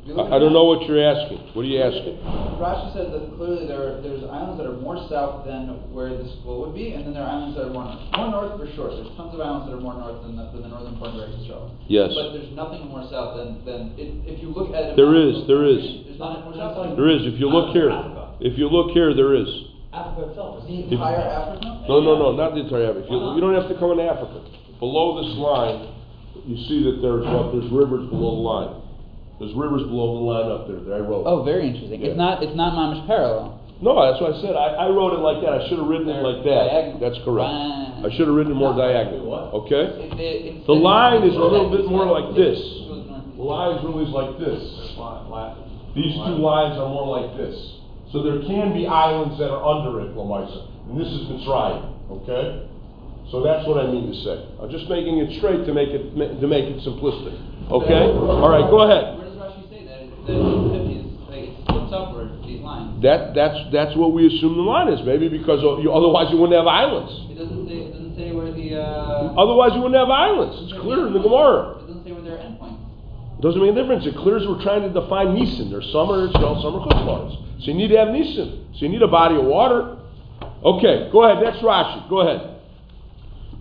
[0.00, 1.52] If you look I, I don't know what you're asking.
[1.52, 2.16] What are you asking?
[2.56, 6.24] Rashi says that clearly there are, there's islands that are more south than where the
[6.40, 8.00] school would be, and then there are islands that are more north.
[8.16, 8.88] More north for sure.
[8.96, 11.20] There's tons of islands that are more north than the, than the northern part of
[11.20, 11.68] Eretz Yisrael.
[11.84, 12.16] Yes.
[12.16, 14.96] But there's nothing more south than, than if, if you look at it.
[14.96, 16.08] There is, there is.
[16.08, 17.28] There's nothing more south than There is.
[17.28, 17.92] If you look here,
[18.40, 19.48] if you look here, there is.
[19.92, 20.64] Africa itself.
[20.64, 21.84] the entire Africa.
[21.92, 23.10] No, no, no, not the entire Africa.
[23.10, 24.48] You, you don't have to come into Africa.
[24.80, 25.92] Below this line,
[26.46, 28.72] you see that there's what, there's rivers below the line.
[29.40, 31.24] There's rivers below the line up there that I wrote.
[31.26, 32.00] Oh, very interesting.
[32.04, 32.12] Yeah.
[32.12, 33.56] It's not it's not mamish parallel.
[33.80, 34.52] No, that's what I said.
[34.52, 35.56] I, I wrote it like that.
[35.56, 36.68] I should have written it like that.
[36.68, 37.00] Diagonal.
[37.00, 37.48] That's correct.
[37.48, 38.04] Right.
[38.04, 38.84] I should have written it more No.
[38.84, 39.24] diagonal.
[39.24, 39.56] What?
[39.64, 39.84] Okay?
[40.04, 42.60] It- it- it's- The line is a little bit more like this.
[42.60, 43.40] it goes northeast.
[43.40, 44.60] The line is really like this.
[45.96, 47.56] These two lines are more like this.
[48.12, 50.68] So there can be islands that are under it, Lamaisa.
[50.90, 51.88] And this is Mitzrayim,
[52.20, 52.68] okay?
[53.32, 54.44] So that's what I mean to say.
[54.60, 57.32] I'm just making it straight to make it, to make it simplistic.
[57.70, 58.04] Okay?
[58.12, 59.16] All right, go ahead.
[59.18, 59.86] Where does Rashi say
[60.30, 60.70] that?
[60.70, 63.02] That it is like it slopes upward these lines.
[63.02, 66.56] That, that's, that's what we assume the line is, maybe because you, otherwise you wouldn't
[66.56, 67.10] have islands.
[67.30, 68.78] It doesn't say it doesn't say where the.
[68.78, 70.56] Uh, Otherwise you wouldn't have islands.
[70.64, 71.82] It's clear in the Gemara.
[71.82, 72.78] It doesn't say where their endpoints.
[73.40, 74.04] Doesn't make a difference.
[74.04, 75.70] It clears we're trying to define Nisan.
[75.72, 77.64] There's summer Israel, summer Chutzlars.
[77.64, 78.68] So you need to have Nisan.
[78.76, 79.96] So you need a body of water.
[80.60, 81.40] Okay, go ahead.
[81.40, 82.04] That's Rashi.
[82.10, 82.60] Go ahead.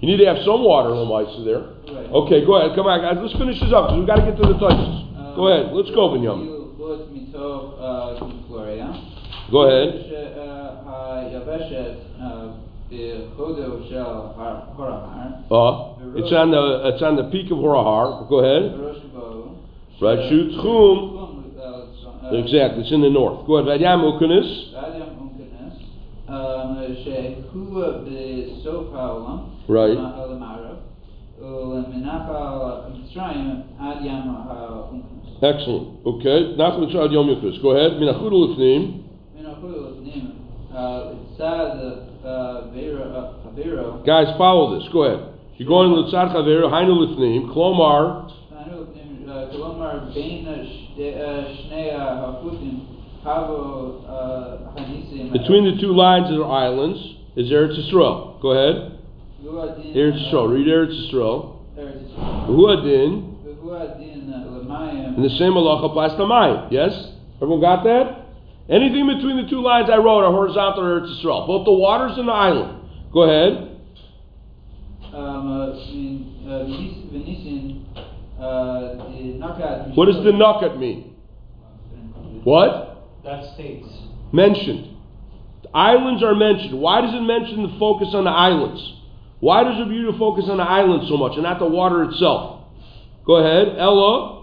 [0.02, 1.64] You need to have some water, Lamaisa, there.
[1.96, 2.12] Right.
[2.12, 2.76] Okay, go ahead.
[2.76, 3.24] Come on, guys.
[3.24, 4.88] Let's finish this up because we've got to get to the touches.
[5.16, 5.72] Uh, Go ahead.
[5.72, 6.59] Let's go, Binyam.
[7.39, 8.89] Lord mitov uh, Gloria.
[9.51, 9.89] Go ahead.
[10.87, 11.95] היבשת
[12.91, 14.57] בחודו של הורהר,
[15.51, 18.29] Uh, it's on the it's on the peak of Horahar.
[18.29, 18.63] Go ahead.
[18.77, 19.21] בראש בו.
[20.01, 21.21] Right, shoot, Tchum.
[22.33, 22.83] Exactly.
[22.83, 23.47] It's in the north.
[23.47, 23.81] Go ahead.
[23.81, 24.75] Vayam Ukanis.
[24.75, 25.77] אדם אונקנס,
[27.53, 29.99] שהוא בסוף העולם, Right.
[35.42, 36.06] Excellent.
[36.06, 36.56] Okay.
[36.60, 37.62] Nachman Shad Yom Yafis.
[37.62, 37.94] Go ahead.
[38.00, 39.04] Minachud Lefnim.
[39.38, 40.36] Minachud Lefnim.
[40.70, 41.80] Uh, it says,
[42.24, 44.88] uh, uh, Guys, follow this.
[44.92, 45.34] Go ahead.
[45.58, 48.30] You're going to Litzad Chavero, Hainu Lefnim, Klomar.
[49.52, 50.46] Klomar, Bein
[50.98, 53.00] Shnei Hafutim.
[55.34, 57.00] Between the two lines are islands.
[57.36, 58.42] Is Eretz Yisrael?
[58.42, 58.98] Go ahead.
[59.44, 60.50] Eretz Yisrael.
[60.50, 61.56] Read Eretz Yisrael.
[62.48, 63.29] Huadin.
[65.20, 66.70] And the same halacha applies to mine.
[66.72, 66.94] Yes?
[67.42, 68.24] Everyone got that?
[68.70, 72.18] Anything between the two lines I wrote are horizontal or Eretz Yisrael, both the waters
[72.18, 72.88] and the island.
[73.12, 73.82] Go ahead.
[75.14, 76.64] Um, uh, in uh,
[77.12, 77.86] Venetian,
[78.40, 79.92] uh.
[79.96, 81.16] What does the nakat mean?
[82.46, 83.10] What?
[83.26, 83.90] That states.
[84.32, 84.96] Mentioned.
[85.64, 86.80] The islands are mentioned.
[86.80, 88.82] Why does it mention the focus on the islands?
[89.42, 92.04] Why does it view to focus on the islands so much and not the water
[92.06, 92.64] itself?
[93.26, 93.78] Go ahead.
[93.78, 94.39] Ella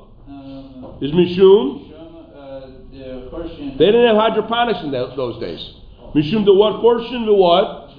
[1.00, 1.82] is Mishum.
[3.78, 5.60] They didn't have hydroponics in those days.
[6.14, 7.26] Mishum the what portion?
[7.26, 7.90] The what?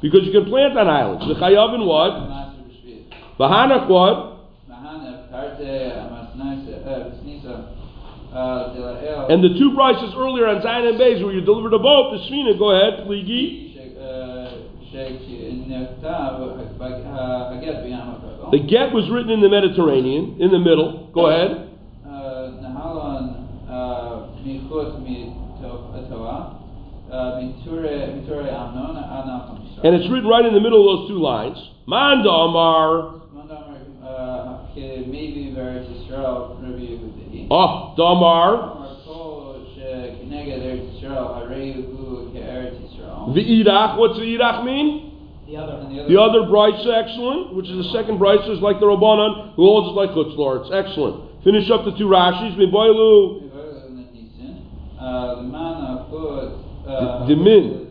[0.00, 1.26] Because you can plant on islands.
[1.26, 2.12] The chayav in what?
[3.38, 4.32] Bahanak what?
[9.30, 12.18] And the two prices earlier on Zion and Bays where you delivered a boat, the
[12.28, 13.63] Svina, go ahead, Pligi.
[18.52, 21.10] The get was written in the Mediterranean, in the middle.
[21.12, 21.50] Go ahead.
[29.82, 31.58] And it's written right in the middle of those two lines.
[31.86, 33.20] Mandamar.
[37.50, 38.83] Ah, Damar.
[43.34, 45.10] V'irach, what's irach mean?
[45.46, 48.80] The other, the other, the other brisa, excellent, which is the second brisa, is like
[48.80, 50.60] the Rabbanan, who holds it like Chutzlar.
[50.64, 51.44] It's excellent.
[51.44, 52.56] Finish up the two Rashis.
[52.56, 53.50] Miboilu.
[57.28, 57.84] Dimin.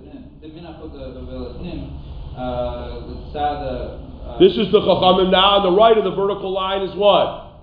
[4.40, 5.62] This is the Chachamim now.
[5.62, 7.62] On the right of the vertical line is what?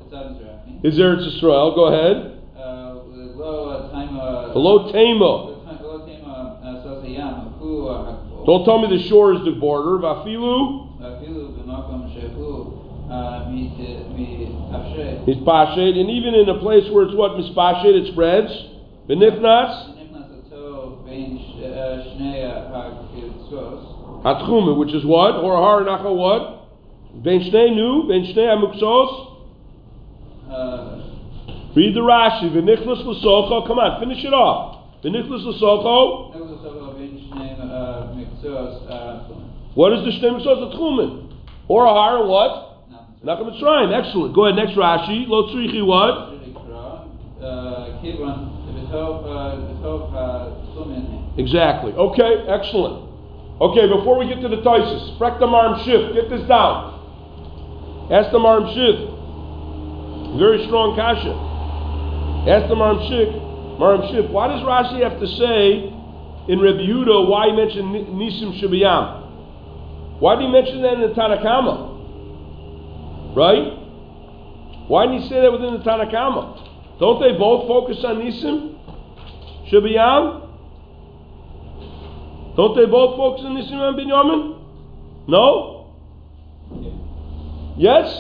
[0.85, 1.75] Is there it's Israel?
[1.75, 2.39] Go ahead.
[4.53, 5.51] Hello, Tema.
[8.47, 9.99] Don't tell me the shore is the border.
[9.99, 10.89] Vafilu.
[15.27, 18.53] Mispashet, and even in a place where it's what mispashet, it spreads.
[19.09, 19.97] Benifnas.
[24.25, 25.37] Atchume, which is what?
[25.37, 26.69] Or har nacha what?
[27.25, 29.27] Ben shnei nu, ben shnei amuksos.
[31.75, 32.51] Read the Rashi.
[32.51, 33.67] V'nichlas l'socho.
[33.67, 34.79] Come on, finish it off.
[35.05, 36.31] V'nichlas l'socho.
[39.75, 40.71] What is the shnei mitzvahs?
[40.73, 41.33] The tchumen.
[41.69, 42.67] Or a har what?
[43.25, 43.93] Nachum Mitzrayim.
[43.93, 44.35] Excellent.
[44.35, 44.57] Go ahead.
[44.57, 45.29] Next Rashi.
[45.29, 46.31] Lo tzrichi what?
[51.39, 51.93] Exactly.
[51.93, 52.45] Okay.
[52.49, 53.09] Excellent.
[53.61, 53.87] Okay.
[53.87, 56.15] Before we get to the Tysus, frek the Maram Shif.
[56.15, 56.99] Get this down.
[58.11, 60.39] Ask the Maram Shif.
[60.39, 61.50] Very strong kasha.
[62.49, 62.75] Ask the.
[63.81, 64.31] Maram Shif.
[64.31, 65.93] Why does Rashi have to say
[66.53, 70.21] in Rebbe Yehuda why he mentioned Nisim Shibiyam?
[70.21, 71.89] Why did he mention that in the Tanakama?
[73.35, 73.73] Right?
[74.89, 76.99] Why didn't he say that within the Tanakama?
[76.99, 78.77] Don't they both focus on Nisim?
[79.71, 80.49] Shibiyam?
[82.57, 84.59] Don't they both focus on Nisim and Binyamin?
[85.29, 85.95] No?
[87.79, 88.13] Yes?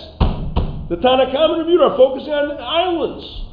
[0.89, 3.50] The Tanakama and Rebbe are focusing on islands.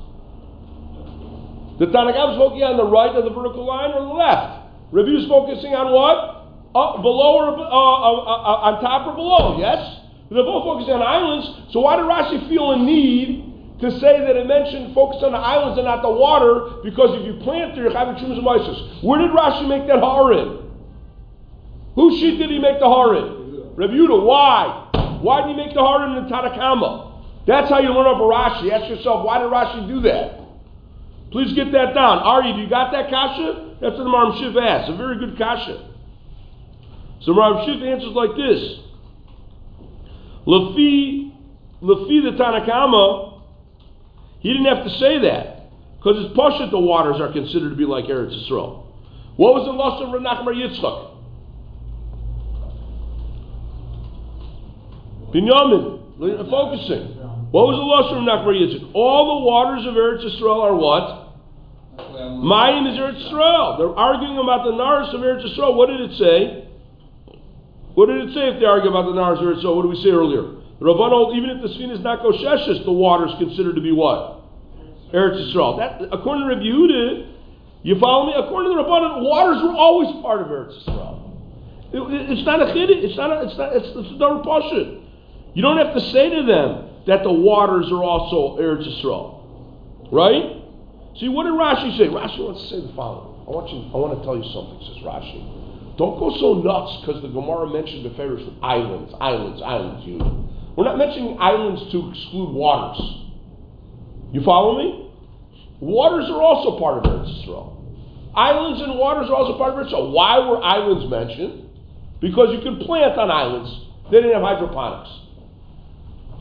[1.80, 4.68] The Tanakama is on the right of the vertical line or the left.
[4.92, 6.34] Rebbe is focusing on what?
[6.74, 9.80] Up, below or uh, uh, uh, on top or below, yes?
[10.30, 14.36] They're both focusing on islands, so why did Rashi feel a need to say that
[14.36, 16.82] it mentioned focus on the islands and not the water?
[16.84, 19.04] Because if you plant there, you're having chumas and mices.
[19.04, 20.70] Where did Rashi make that har in?
[21.96, 23.74] Whose sheet did he make the har in?
[23.76, 24.26] Reb Yehuda.
[24.26, 25.20] Why?
[25.22, 27.46] Why did he make the har in the Tanakama?
[27.48, 28.72] That's how you learn of Rashi.
[28.72, 30.47] Ask yourself, why did Rashi do that?
[31.32, 32.20] Please get that down.
[32.20, 33.76] Ari, do you got that kasha?
[33.82, 34.90] That's what the Maram Shif asked.
[34.90, 35.94] A very good kasha.
[37.22, 38.80] So Maram Shif answers like this.
[40.48, 41.34] Lafi,
[41.82, 43.42] Lafi the Tanakama,
[44.40, 45.70] he didn't have to say that.
[45.98, 48.86] Because it's Pashat the waters are considered to be like Eretz Yisrael.
[49.36, 51.16] What was the loss of Renachmar Yitzchak?
[55.34, 57.18] Binyamin, focusing.
[57.52, 58.92] What was the of Renachmar Yitzchak?
[58.94, 61.24] All the waters of Eretz Yisrael are what?
[62.44, 63.78] Mayim is Eretz Yisrael.
[63.80, 65.76] They're arguing about the Naras of Eretz Yisrael.
[65.76, 66.68] What did it say?
[67.96, 69.76] What did it say if they argue about the Naras of Eretz Yisrael?
[69.78, 70.60] What did we say earlier?
[70.80, 73.92] The Rabbanu, even if the Sfin is not Kosheshes, the water is considered to be
[73.92, 74.44] what?
[75.16, 75.78] Eretz Yisrael.
[75.80, 77.32] That, according to Rabbi Yehuda,
[77.84, 78.34] you follow me?
[78.36, 81.16] According to the Rabbanu, waters were always part of Eretz Yisrael.
[81.96, 83.08] It- it- it's not a chiddush.
[83.08, 83.32] It's not.
[83.32, 83.72] A, it's not.
[83.74, 85.08] It's, it's a double portion.
[85.56, 90.58] You don't have to say to them that the waters are also Eretz Yisrael, right?
[91.20, 92.08] See, what did Rashi say?
[92.12, 93.48] Rashi wants to say the following.
[93.48, 93.80] I want you.
[93.90, 94.78] I want to tell you something.
[94.86, 95.40] Says Rashi.
[95.98, 100.06] Don't go so nuts because the Gemara mentioned the Pharaohs with islands, islands, islands.
[100.06, 100.22] You.
[100.78, 103.02] We're not mentioning islands to exclude waters.
[104.30, 105.10] You follow me?
[105.82, 107.82] Waters are also part of Eretz Yisrael.
[108.36, 110.14] Islands and waters are also part of Eretz Yisrael.
[110.14, 111.72] Why were islands mentioned?
[112.22, 113.74] Because you can plant on islands.
[114.12, 115.10] They didn't have hydroponics.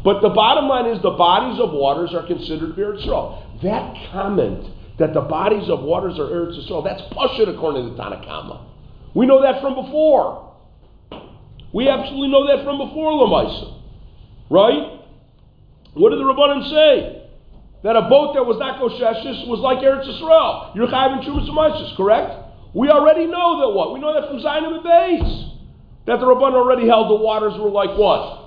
[0.07, 3.61] But the bottom line is the bodies of waters are considered to be Eretz Yisrael.
[3.65, 8.01] That comment that the bodies of waters are Eretz Yisrael, that's Pashut according to the
[8.01, 8.67] Tanakama.
[9.17, 10.55] We know that from before.
[11.75, 13.83] We absolutely know that from before Lamaisa.
[14.49, 15.03] Right?
[15.95, 17.29] What did the Rabbanim say?
[17.83, 20.77] That a boat that was not Kosheshis was like Eretz Yisrael.
[20.77, 22.31] You're Chayv and Trumas correct?
[22.75, 23.93] We already know that what?
[23.93, 25.51] We know that from Zion and base.
[26.07, 28.46] That the Rabbanim already held the waters were like what?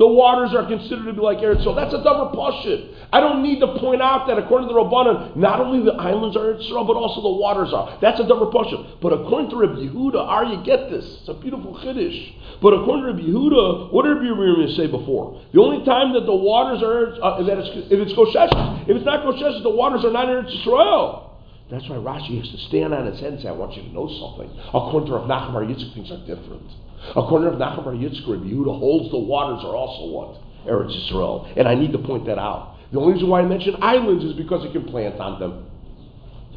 [0.00, 1.76] The waters are considered to be like Eretz Yisrael.
[1.76, 2.88] That's a double pashit.
[3.12, 6.38] I don't need to point out that according to the Rabbanan, not only the islands
[6.38, 7.98] are Eretz Yisrael, but also the waters are.
[8.00, 9.02] That's a double pashit.
[9.02, 11.04] But according to Rabbi Yehuda, are you get this?
[11.20, 12.32] It's a beautiful chiddush.
[12.62, 15.38] But according to Rabbi Yehuda, what did Rabbi Yehuda say before?
[15.52, 19.04] The only time that the waters are, uh, that it's, if it's Koshesh, if it's
[19.04, 21.28] not Koshesh, the waters are not Eretz Yisrael.
[21.70, 23.92] That's why Rashi has to stand on his head and say, I want you to
[23.92, 24.48] know something.
[24.68, 26.72] According to Rav Nachman Yitzchak, things are different.
[27.16, 30.36] According to Nachman Bar Yitzchak, Yehuda holds the waters are also what?
[30.66, 31.52] Eretz Yisrael.
[31.56, 32.76] And I need to point that out.
[32.92, 35.66] The only reason why I mention islands is because he can plant on them.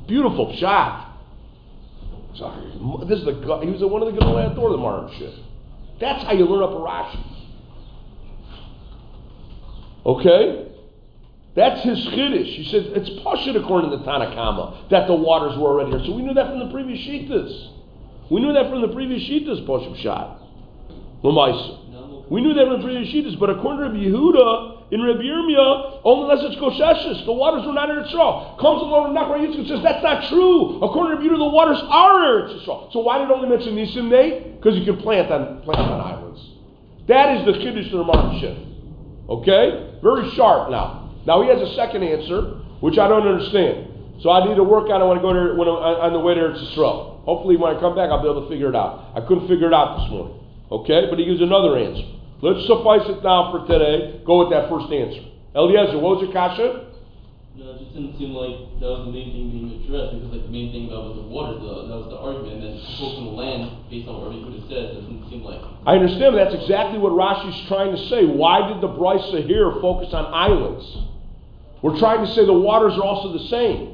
[0.07, 1.17] Beautiful shot.
[2.35, 2.61] Sorry.
[3.07, 5.33] This is the he was one of the good door of the modern shit.
[5.99, 7.33] That's how you learn up a Rashi.
[10.05, 10.67] Okay?
[11.55, 12.55] That's his chiddush.
[12.55, 16.01] He says it's pashut according to the Tanakama that the waters were already here.
[16.05, 17.72] So we knew that from the previous shitas.
[18.29, 20.39] We knew that from the previous shitas, shot.
[21.23, 22.29] Lamaisa.
[22.29, 26.31] We knew that from the previous shitas, but according to Yehuda in Rabbi Yirmiyah, only
[26.31, 28.57] unless it's kosheshes, the waters were not in Yisrael.
[28.59, 30.81] Comes along Nachman Yitzchak and says that's not true.
[30.81, 32.91] According to Yehuda, the waters are in Yisrael.
[32.93, 34.55] So why did it only mention Nisim Nate?
[34.61, 36.41] Because you can plant on plant on islands.
[37.07, 38.69] That is the chiddush of the Ramah
[39.29, 41.11] Okay, very sharp now.
[41.25, 44.21] Now he has a second answer, which I don't understand.
[44.21, 46.19] So I need to work on it when I go to when I'm on the
[46.19, 47.12] way to Eretz Yisrael.
[47.23, 49.15] Hopefully, when I come back, I'll be able to figure it out.
[49.15, 50.39] I couldn't figure it out this morning.
[50.71, 52.03] Okay, but he gives another answer.
[52.43, 54.19] Let's suffice it now for today.
[54.25, 55.23] Go with that first answer.
[55.55, 56.91] Eliezer, what was your kasha?
[57.55, 60.43] No, it just didn't seem like that was the main thing being addressed because like
[60.43, 63.21] the main thing about was the water, the, that was the argument, and then spoke
[63.21, 64.89] from the land based on what everybody said.
[64.89, 65.61] It doesn't seem like.
[65.85, 68.25] I understand, that's exactly what Rashi's trying to say.
[68.25, 70.81] Why did the Brisa here focus on islands?
[71.85, 73.92] We're trying to say the waters are also the same.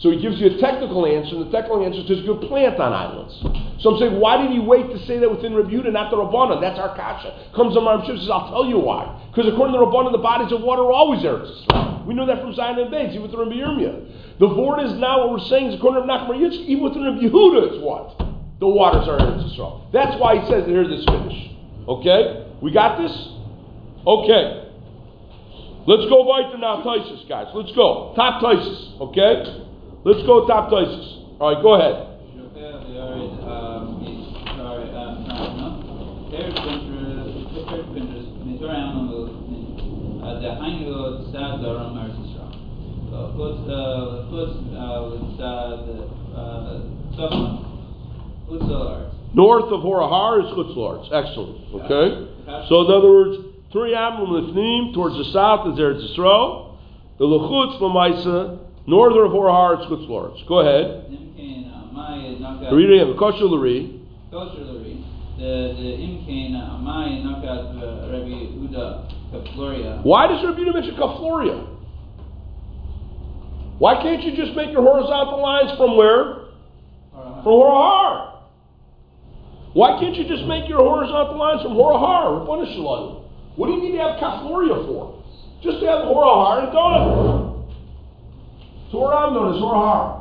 [0.00, 2.92] So he gives you a technical answer, and the technical answer says good plant on
[2.92, 3.36] islands.
[3.84, 6.56] So I'm saying, why did he wait to say that within Rebuta, not the Rabbana?
[6.60, 7.52] That's our kasha.
[7.54, 9.04] Comes on Maram says, I'll tell you why.
[9.28, 12.40] Because according to the Rabbana, the bodies of water are always Eretz We know that
[12.40, 14.40] from Zion and Bates, even with Rabbi Yirmiyah.
[14.40, 17.20] The word is now what we're saying is according to Nachman Yitzchak, even within Rabbi
[17.28, 18.16] Yehuda, it's what?
[18.56, 19.92] The waters are Eretz Yisrael.
[19.92, 21.52] That's why he says here's this finish.
[21.84, 22.48] Okay?
[22.64, 23.12] We got this?
[24.08, 24.64] Okay.
[25.84, 27.52] Let's go weiter now, Tysus, guys.
[27.52, 28.12] Let's go.
[28.16, 29.68] Top Tysus, okay?
[30.02, 31.40] Let's go top Tysus.
[31.40, 32.06] All right, go ahead.
[49.34, 51.12] North of Horahar is Chutzlarts.
[51.12, 51.74] Excellent.
[51.74, 52.26] Okay?
[52.68, 53.36] So, in other words,
[53.72, 56.76] three Turiyam Lefnim, towards the south is Eretz Yisrael.
[57.18, 60.46] The Lechutz Lamaisa, northern of Horahar is Chutzlarts.
[60.48, 61.06] Go ahead.
[62.00, 63.18] Uh, Read it.
[63.18, 64.00] Kosher Lari.
[64.30, 64.64] Kosher.
[65.40, 67.72] The the Imkain Amai Nakat
[68.12, 70.04] Rabbi Uda Kafloria.
[70.04, 71.66] Why does Rabbi Uda mention Kafloria?
[73.78, 76.50] Why can't you just make your horizontal lines from where?
[77.12, 78.42] From Horahar.
[79.72, 82.44] Why can't you just make your horizontal lines from Horahar?
[82.44, 85.24] What do you need to have Kafloria for?
[85.62, 87.49] Just to have Horahar and done.
[88.90, 90.20] So I'm known as Horahar.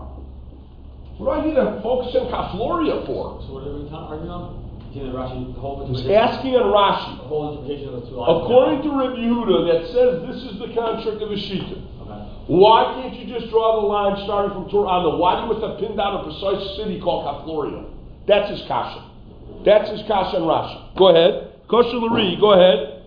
[1.18, 3.42] What do I need to focus on Kafloria for?
[3.44, 4.70] So what are we arguing on?
[4.90, 7.22] Rashi, the whole He's asking on Rashi.
[7.22, 8.42] The whole interpretation of the two lines.
[8.42, 11.78] According to Rabbi Yehuda, that says this is the contract of a shita.
[11.78, 12.22] Okay.
[12.50, 15.14] Why can't you just draw the line starting from Torah?
[15.14, 17.86] Why do you have to pin down a precise city called Kafloria?
[18.26, 19.06] That's his kasha.
[19.66, 20.98] That's his kasha and Rashi.
[20.98, 21.54] Go ahead.
[21.70, 23.06] Kosher Lari, go ahead.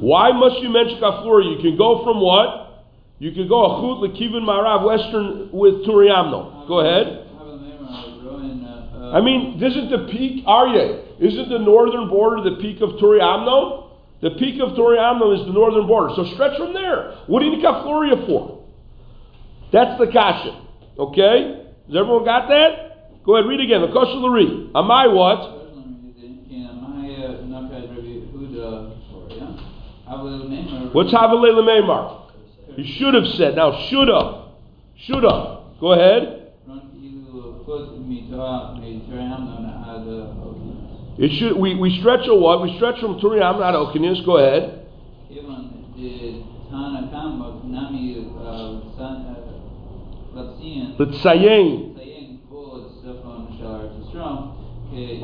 [0.00, 1.56] Why must you mention Kafloria?
[1.56, 2.86] You can go from what?
[3.18, 6.66] You can go a chut lekivin marav western with Turiamno.
[6.66, 7.26] Go ahead.
[9.12, 11.20] I mean, isn't the peak Aryeh?
[11.20, 13.90] Isn't the northern border the peak of Turiamno?
[14.22, 16.14] The peak of Turiamno is the northern border.
[16.16, 17.12] So stretch from there.
[17.26, 18.64] What do you need Kafloria for?
[19.72, 20.64] That's the kasha.
[20.98, 21.66] Okay?
[21.86, 23.22] Has everyone got that?
[23.24, 23.82] Go ahead, read again.
[23.82, 24.70] The kosher Lari.
[24.74, 25.59] Amai what?
[30.92, 32.32] What's Havalei Lememar?
[32.74, 33.54] He should have said.
[33.54, 34.50] Now, should have.
[35.06, 35.78] Should have.
[35.80, 36.52] Go ahead.
[41.18, 41.56] It should.
[41.56, 42.62] We, we stretch a what?
[42.62, 44.24] We stretch from Turiam not Okinius.
[44.24, 44.86] Go ahead.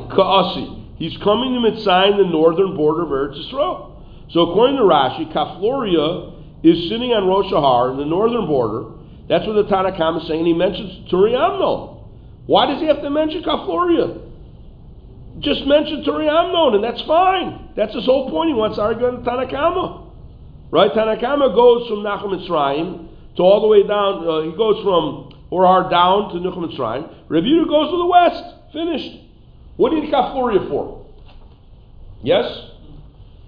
[0.09, 0.95] Ka'asi.
[0.97, 3.96] He's coming to Mitzayin, the northern border of Eretz Yisrael.
[4.29, 8.91] So according to Rashi, Kafloria is sitting on Rosh Har, in the northern border.
[9.29, 10.45] That's what the Tanakhama is saying.
[10.45, 12.03] He mentions Turiamnon.
[12.45, 14.23] Why does he have to mention Kafloria?
[15.39, 17.69] Just mention Turiamnon, and that's fine.
[17.75, 18.49] That's his whole point.
[18.49, 20.11] He wants to argue on the Tanakhama.
[20.71, 20.91] Right?
[20.91, 23.07] Tanakhama goes from Nachum Mitzrayim
[23.37, 24.27] to all the way down.
[24.27, 27.27] Uh, he goes from Horahar down to Nuchem Mitzrayim.
[27.29, 28.43] Rebuta goes to the west.
[28.73, 29.23] Finished.
[29.77, 31.05] What do you need Kafloria for?
[32.23, 32.45] Yes?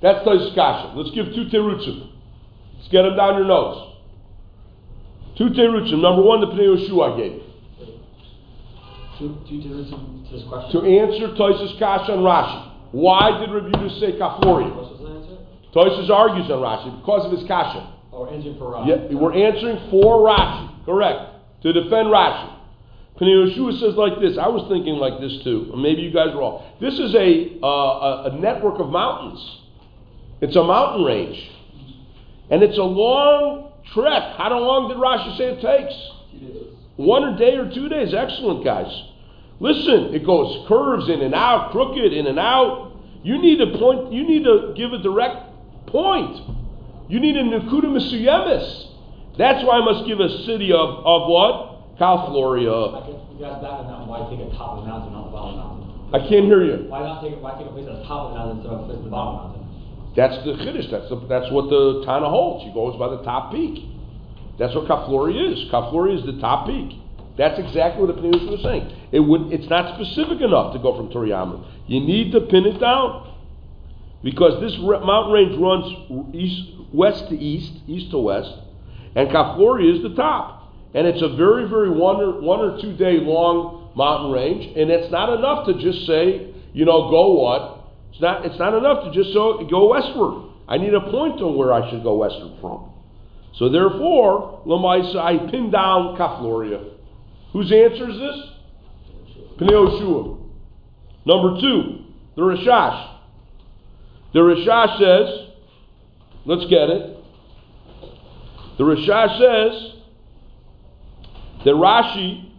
[0.02, 0.96] That's the discussion.
[0.96, 2.12] Let's give two terutzim.
[2.78, 3.98] Let's get them down your nose.
[5.38, 6.02] Two terutzim.
[6.02, 7.44] Number one, the Pnei Yehoshua I gave you.
[9.20, 10.82] Two, two different to this question.
[10.82, 12.72] To answer Toisus Kasha and Rashi.
[12.92, 14.72] Why did Rabbi Yehuda say Kafloria?
[15.76, 16.14] Answer?
[16.14, 17.96] Argues on Rashi because of his Kasha.
[18.14, 18.88] Oh, we're answering for Rashi.
[18.88, 20.86] Yeah, we're answering for Rashi.
[20.86, 21.36] Correct.
[21.64, 22.56] To defend Rashi.
[23.20, 24.38] Pnei Yehoshua says like this.
[24.38, 25.74] I was thinking like this too.
[25.76, 26.66] Maybe you guys were all.
[26.80, 29.59] This is a, uh, a, a network of mountains.
[30.42, 31.52] It's a mountain range.
[32.50, 34.36] And it's a long trek.
[34.38, 35.94] How long did Rashi say it takes?
[36.96, 38.14] One a day or two days.
[38.14, 38.92] Excellent, guys.
[39.60, 42.94] Listen, it goes curves in and out, crooked in and out.
[43.24, 44.14] You need to point.
[44.14, 46.40] You need to give a direct point.
[47.10, 48.88] You need a nekuda misuyemis.
[49.38, 51.98] That's why I must give a city of, of what?
[51.98, 53.04] Cal I Floria.
[53.04, 54.08] can, you guys back on that.
[54.08, 56.16] Why take a top of the mountain, not the bottom of the mountain?
[56.16, 56.88] I can't hear you.
[56.88, 58.80] Why not take why take a place at the top of the mountain instead of
[58.80, 59.59] a place at the bottom of the mountain?
[60.16, 60.90] That's the chiddush.
[60.92, 62.66] That's that's what the Tana holds.
[62.66, 63.86] He goes by the top peak.
[64.58, 65.72] That's what Kaflori is.
[65.72, 66.98] Kaflori is the top peak.
[67.38, 68.92] That's exactly what the Yehoshua was saying.
[69.12, 69.54] It would.
[69.54, 71.66] It's not specific enough to go from Turiyama.
[71.88, 73.34] You need to pin it down
[74.24, 76.62] because this re- mountain range runs east,
[76.94, 78.52] west to east, east to west,
[79.16, 80.58] and Kaflori is the top.
[80.94, 84.90] And it's a very, very one or, one or two day long mountain range, and
[84.90, 87.79] it's not enough to just say, you know, go what?
[88.12, 88.46] It's not.
[88.46, 90.52] It's not enough to just so go westward.
[90.68, 92.94] I need a point on where I should go westward from.
[93.56, 96.94] So therefore, Lamaisa, I pin down Kafloria.
[97.54, 98.50] Whose answer is this?
[99.58, 100.40] Pnei Yehoshua.
[101.26, 102.06] Number two,
[102.36, 103.18] the Rashash.
[104.34, 105.48] The Rashash says,
[106.46, 107.18] let's get it.
[108.78, 109.94] The Rashash says
[111.66, 112.52] that Rashi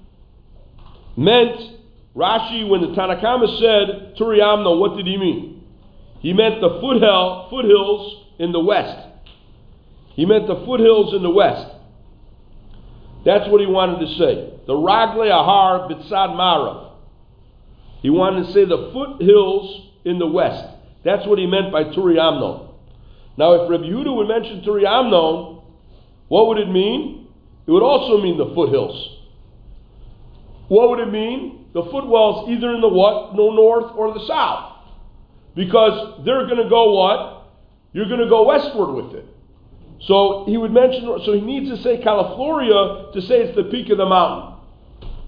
[1.17, 1.80] meant,
[2.17, 5.65] Rashi, when the Tanna Kamma said Turi Amnon, what did he mean?
[6.21, 9.09] He meant the foothill, foothills in the west.
[10.15, 11.67] He meant the foothills in the west.
[13.25, 14.61] That's what he wanted to say.
[14.67, 16.93] The Ragle Ahar Bitzad Marav.
[18.03, 20.65] He wanted to say the foothills in the west.
[21.05, 22.69] That's what he meant by Turi Amnon.
[23.37, 25.63] Now, if Rabbi Yehuda would mention Turi Amnon,
[26.29, 27.29] what would it mean?
[27.67, 29.19] It would also mean the foothills.
[30.69, 31.60] What would it mean?
[31.73, 33.35] The footwells either in the what?
[33.35, 34.77] No north or the south.
[35.55, 37.53] Because they're going to go what?
[37.93, 39.27] You're going to go westward with it.
[40.03, 43.91] So he would mention, so he needs to say Kafloria to say it's the peak
[43.91, 44.59] of the mountain.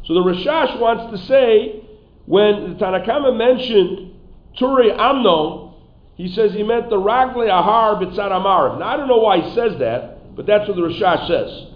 [0.07, 1.85] So the Rashash wants to say,
[2.27, 4.15] when the Tanna Kamma mentioned
[4.59, 5.75] Turi Amnon,
[6.15, 8.79] he says he meant the Ragle Ahar Bitzad Amar.
[8.79, 11.67] Now I don't know why he says that, but that's what the Rashash says.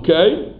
[0.00, 0.56] Okay?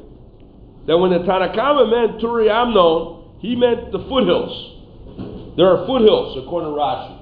[0.87, 5.57] That when the Tanna Kamma meant Turi Amnon, he meant the foothills.
[5.57, 7.21] There are foothills, according to Rashi.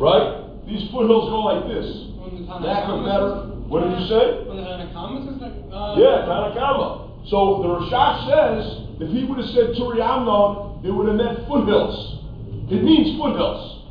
[0.00, 0.66] Right?
[0.66, 1.86] These foothills go like this.
[2.18, 3.54] When the Back of better.
[3.70, 4.42] What did you say?
[4.46, 5.94] When the Tanna Kamma says that, uh.
[5.98, 7.28] Yeah, Tanna Kamma.
[7.30, 8.62] So the Rashash says,
[9.02, 12.22] if he would have said Turi Amnon, it would have meant foothills.
[12.70, 13.82] It means foothills.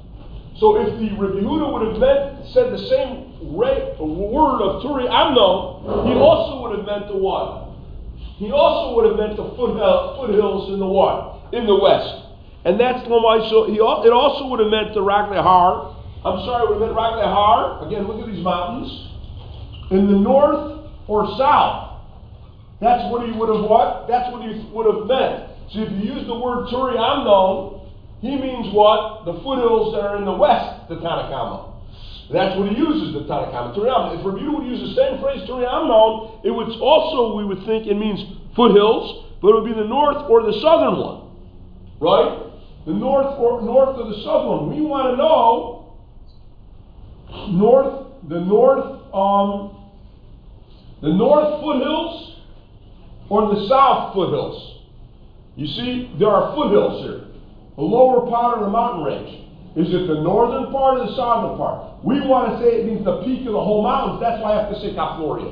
[0.59, 6.13] So if the Rabbi would have meant, said the same word of Turi Amnon, he
[6.15, 7.64] also would have meant the what?
[8.38, 11.53] He also would have meant the foothill, foothills in the what?
[11.53, 12.25] In the west.
[12.65, 15.95] And that's why so he, it also would have meant the Ragle Har.
[16.25, 17.88] I'm sorry, it would have meant Ragle Har.
[17.88, 18.91] Again, look at these mountains.
[19.91, 22.01] In the north or south.
[22.81, 24.07] That's what he would have what?
[24.07, 25.51] That's what he would have meant.
[25.71, 27.88] So if you use the word Turi Amnon,
[28.19, 29.23] he means what?
[29.23, 31.74] The foothills that are in the west, the Tanna Kamma.
[32.32, 33.76] That's what he uses, the Tanna Kamma.
[33.76, 34.20] Turi Amnon.
[34.20, 37.86] If Rabbi would use the same phrase, Turi Amnon, it would also, we would think
[37.86, 38.20] it means
[38.55, 41.30] foothills, but it would be the north or the southern one.
[42.01, 42.51] Right?
[42.86, 44.76] The north or north or the southern one.
[44.76, 45.97] We want to know
[47.49, 49.91] north, the north, um,
[51.01, 52.41] the north foothills
[53.30, 54.82] or the south foothills.
[55.55, 57.28] You see, there are foothills here.
[57.76, 59.44] The lower part of the mountain range.
[59.76, 62.03] Is it the northern part or the southern part?
[62.03, 64.21] We want to say it means the peak of the whole mountains.
[64.21, 65.51] That's why I have to say Kafloria.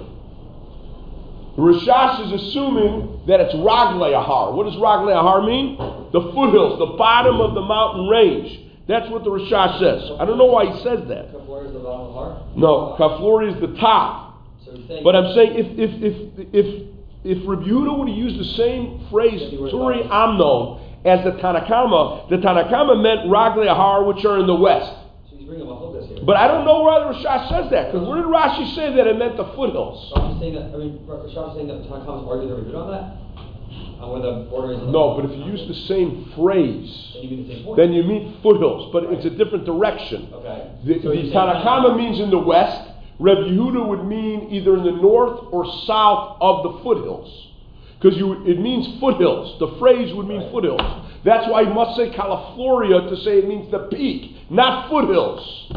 [1.56, 4.54] The Rashash is assuming that it's Ragleahar.
[4.54, 5.76] What does Ragleahar mean?
[6.12, 8.60] The foothills, the bottom of the mountain range.
[8.88, 10.12] That's what the Rashash says.
[10.20, 11.34] I don't know why he says that.
[11.34, 12.58] Kaflor is the bottom of the heart?
[12.58, 14.42] No, Kafloria is the top.
[14.66, 15.02] So.
[15.04, 16.88] But I'm saying if if if if
[17.24, 22.38] if Yehuda would have used the same phrase Turi Amnon as the Tanna Kamma, the
[22.38, 24.92] Tanna Kamma meant Ragle Ahar, which are in the west.
[25.30, 26.20] So he's bringing up a this here.
[26.26, 29.08] But I don't know why the Rashash says that, because where did Rashi say that
[29.08, 30.12] it meant the foothills?
[30.16, 32.64] Just saying that, I mean, Rashad is saying that the Tanakh is arguing that we're
[32.72, 33.20] good on that?
[34.00, 34.80] On where the border is?
[34.80, 37.94] on the- No, but if you use the same phrase, Then you mean the then
[37.94, 40.30] you mean foothills, but it's a different direction.
[40.34, 40.72] Okay.
[40.86, 44.84] The, So the Tanna Kamma means in the west, Reb Yehuda would mean either in
[44.84, 47.30] the north or south of the foothills.
[48.04, 49.58] Because it means foothills.
[49.60, 50.82] The phrase would mean foothills.
[51.24, 55.72] That's why you must say Kafloria to say it means the peak, not foothills.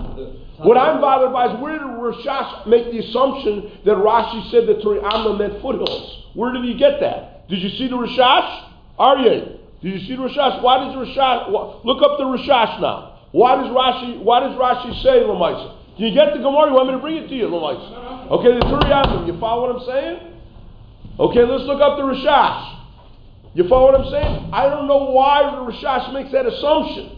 [0.59, 4.81] What I'm bothered by is where did Rashash make the assumption that Rashi said that
[4.83, 6.27] Turi Amnon meant foothills?
[6.35, 7.47] Where did he get that?
[7.49, 8.70] Did you see the Rashash?
[8.99, 10.62] Aryeh, did you see the Rashash?
[10.62, 13.20] Why does Rashash, wh- look up the Rashash now.
[13.31, 15.77] Why does Rashi, why does Rashi say Lamaisa?
[15.97, 16.70] Can you get the Gemara?
[16.70, 18.31] You want me to bring it to you, Lamaisa?
[18.33, 20.33] Okay, the Turi Amnon, you follow what I'm saying?
[21.18, 22.76] Okay, let's look up the Rashash.
[23.54, 24.50] You follow what I'm saying?
[24.52, 27.16] I don't know why the Rashash makes that assumption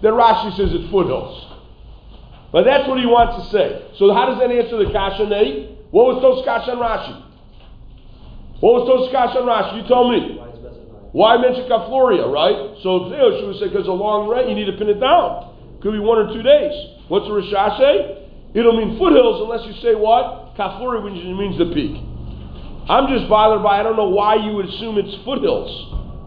[0.00, 1.44] that Rashi says it's foothills.
[2.52, 3.96] But that's what he wants to say.
[3.98, 5.76] So how does that answer the Kasha Nei?
[5.92, 7.16] What was Tos Kasha and Rashi?
[8.64, 9.82] What was Tos Kasha and Rashi?
[9.82, 10.40] You tell me.
[11.12, 12.80] Why mention Kafloria, right?
[12.80, 15.52] So Theo should say because a long rain, you need to pin it down.
[15.84, 16.72] Could be one or two days.
[17.12, 18.24] What's the Rashash say?
[18.56, 20.56] It'll mean foothills unless you say what?
[20.56, 22.00] Kafloria which means the peak.
[22.88, 25.70] I'm just bothered by I don't know why you would assume it's foothills.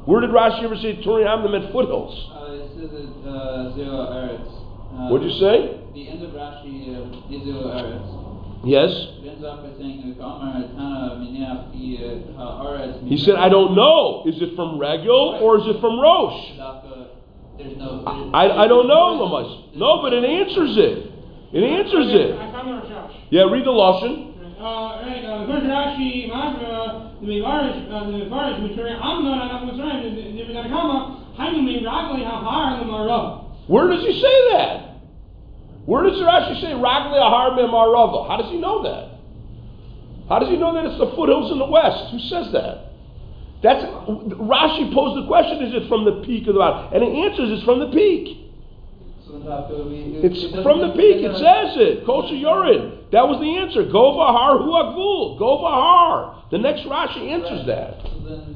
[0.05, 2.13] Where did Rashi ever say Turi Hamna meant foothills?
[2.31, 4.47] Uh, it says it, uh, zero eretz.
[4.93, 5.81] Uh, What'd you say?
[5.93, 8.25] The end of Rashi uh, is zero eretz.
[8.65, 8.89] Yes.
[9.21, 14.23] It ends up by saying, "Kamar Tana Miniach i haaretz." He said, I don't know.
[14.25, 16.33] Is it from Regil or is it from Rosh?
[16.57, 17.07] Dafka,
[17.57, 18.03] There's no.
[18.05, 19.75] there's- I, I don't know, Lamas.
[19.75, 21.11] No, but it answers it.
[21.53, 22.35] It answers it.
[22.39, 23.13] I found the Rashash.
[23.29, 24.34] Yeah, read the Lashon.
[24.65, 24.97] Uh,
[33.11, 33.41] uh.
[33.67, 34.95] Where does he say that?
[35.85, 38.27] Where does Rashi say Ragli Ahar Marava?
[38.27, 39.19] How does he know that?
[40.29, 42.09] How does he know that it's the foothills in the west?
[42.09, 42.89] Who says that?
[43.61, 47.03] That's Rashi posed the question: Is it from the peak of the mountain?
[47.03, 48.44] And the answer is it's from the peak.
[49.25, 51.23] So Dafka, we- It's from the peak.
[51.25, 52.05] It says it.
[52.05, 53.09] Kosher Yorin.
[53.11, 53.83] That was the answer.
[53.85, 55.37] Gova Har Hu Agvul.
[55.39, 56.43] Gova Har.
[56.51, 58.05] The next Rashi answers that.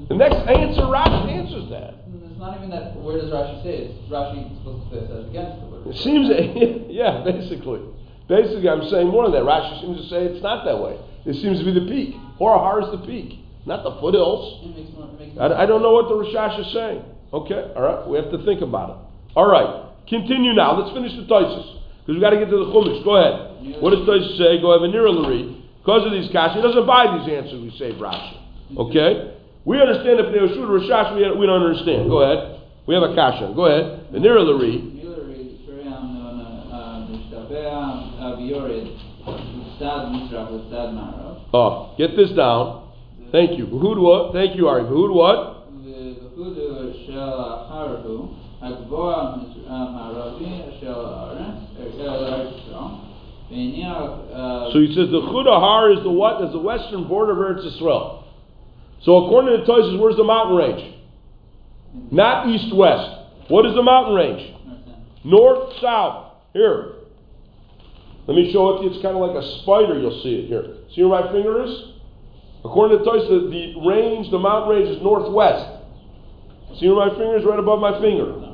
[0.10, 1.96] The next answer Rashi answers that.
[2.30, 2.96] it's not even that.
[2.98, 3.92] Where does Rashi say it?
[3.98, 5.88] It's Rashi supposed to say it says against the word.
[5.88, 6.30] It seems,
[6.90, 7.82] yeah, basically.
[8.28, 9.44] Basically, I'm saying more than that.
[9.44, 10.98] Rashi seems to say it's not that way.
[11.26, 12.16] It seems to be the peak.
[12.40, 14.66] Horahar is the peak, not the foothills.
[14.66, 15.10] It makes more.
[15.10, 17.04] It makes I, I don't know what the Rashash is saying.
[17.34, 18.96] Okay, all right, we have to think about it.
[19.36, 20.80] All right, continue now.
[20.80, 23.04] Let's finish the Taisus because we've got to get to the Chumash.
[23.04, 23.82] Go ahead.
[23.82, 24.62] What does Taisus say?
[24.62, 25.60] Go ahead, Vanira Lari.
[25.82, 27.60] Because of these kash, he doesn't buy these answers.
[27.62, 28.38] We say Rashi.
[28.78, 29.34] Okay,
[29.66, 32.10] we understand if they shoot Rashash, we, we don't understand.
[32.10, 32.62] Go ahead.
[32.86, 33.54] We have a kasha.
[33.56, 34.78] Go ahead, Vanira Lari.
[34.82, 36.70] Millery, Shuriam,
[37.10, 38.98] Mishtabea, Aviorid,
[39.78, 41.50] Stad Mizrach, Stad Marav.
[41.54, 42.92] Oh, get this down.
[43.32, 43.66] Thank you.
[43.68, 44.34] Behud what?
[44.34, 44.84] Thank you, Ari.
[44.84, 45.60] Behud what?
[54.72, 56.44] So he says the Chudahar is the what?
[56.44, 58.26] Is the western border of Eretz Israel.
[59.02, 60.96] So according to Tosis, where's the mountain range?
[62.12, 63.10] Not east west.
[63.48, 64.56] What is the mountain range?
[65.24, 66.34] North south.
[66.54, 66.94] Here.
[68.28, 68.86] Let me show it.
[68.86, 70.00] It's kind of like a spider.
[70.00, 70.78] You'll see it here.
[70.94, 71.72] See where my finger is?
[72.66, 75.66] According to Tosis, the range, the mountain range is northwest.
[76.80, 77.46] See where my finger is?
[77.46, 78.49] Right above my finger.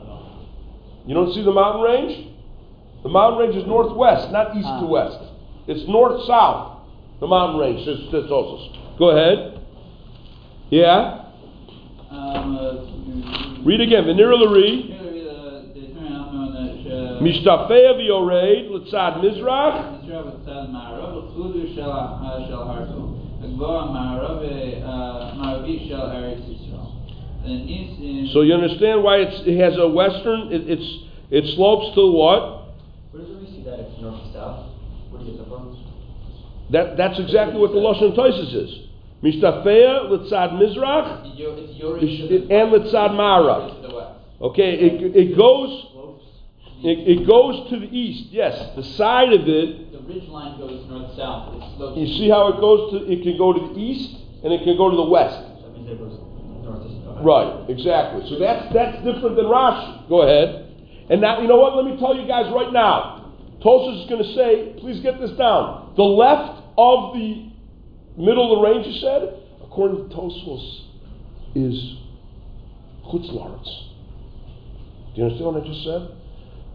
[1.07, 2.27] You don't see the mountain range?
[3.03, 5.19] The mountain range is northwest, not east to west.
[5.67, 6.79] It's north south.
[7.21, 7.85] The mountain range.
[7.85, 8.99] Says says Tosos.
[8.99, 9.61] Go ahead.
[10.71, 11.25] Yeah.
[12.11, 14.05] um, uh, Read again.
[14.05, 14.89] Venira Lari.
[14.89, 20.01] Millery, the, the Shuriam, uh, Mishtafei v'yoreid l'tzad mizrach.
[20.05, 23.07] מזרח בצד מערב, וחודו של ה- של הרבו,
[23.45, 26.64] הגבוה המערבי uh, מערבי של ארץ ישראל.
[28.34, 32.74] so you understand why it has a western, it, it's, it slopes to what?
[33.12, 34.72] Where does it see that north to south?
[35.18, 35.46] Do you get
[36.72, 38.80] that, that's exactly what the Lashon Toises is.
[39.22, 44.16] Mishtafeya, Litzad Mizrach, and Litzad Marak.
[44.42, 45.92] Okay, it, it goes
[46.84, 48.76] it, it, goes to the east, yes.
[48.76, 49.92] The side of it.
[49.92, 51.98] The ridge line goes north south.
[51.98, 53.12] You see how it goes to?
[53.12, 54.14] It can go to the east
[54.44, 55.40] and it can go to the west.
[55.64, 56.20] That means it goes
[56.62, 56.86] north
[57.24, 58.28] Right, exactly.
[58.30, 60.10] So that's, that's different than Rashi.
[60.10, 60.66] Go ahead.
[61.10, 61.76] And now, you know what?
[61.76, 63.34] Let me tell you guys right now.
[63.64, 65.94] Tosus is going to say, please get this down.
[65.96, 67.52] The left of the
[68.18, 70.82] middle of the range, you said, according to Tosus,
[71.56, 71.98] is
[73.06, 73.92] Chutz La'aretz.
[75.14, 76.10] Do you understand what I just said?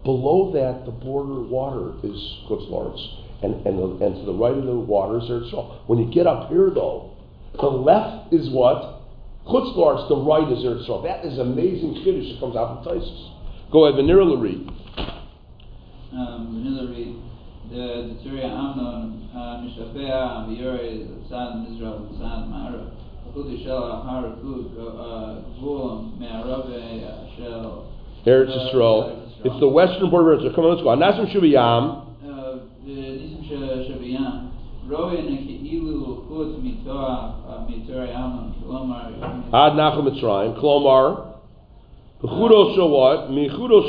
[0.03, 2.17] Below that, the border water is
[2.49, 3.21] Chutz La'aretz.
[3.43, 5.87] And, and, and to the right of the water is Eretz.
[5.87, 7.17] When you get up here, though,
[7.53, 9.00] the left is what?
[9.51, 11.03] Chutz La'aretz, the right is Eretz Yisrael.
[11.03, 13.31] That is amazing Chiddush that comes out of Taisus.
[13.71, 14.65] Go ahead, Vanira Lari.
[16.13, 17.19] Um, Millery,
[17.69, 22.95] the Tzuri Amnon, uh, Mishapea, Viore, Tzad Mizrach, Tzad Ma'arav.
[23.35, 27.91] Chud Shel Har Chud, uh, Gvul, Me'arave, Shel.
[28.25, 29.27] Eretz Yisrael.
[29.43, 30.55] It's the western border of Eretz Yisrael.
[30.55, 30.89] Come on, let's go.
[30.95, 31.83] Anasim Shubiyam.
[32.23, 34.47] Uh, Nisim Shabiyam.
[34.87, 39.07] Roe Neki'ilu Chut Mitoa, Mitori Amnon, Kilomar.
[39.53, 40.55] Ad Nachal Mitzrayim.
[40.61, 41.35] Klomar.
[42.23, 43.29] Bechudo what?
[43.29, 43.81] Michudo.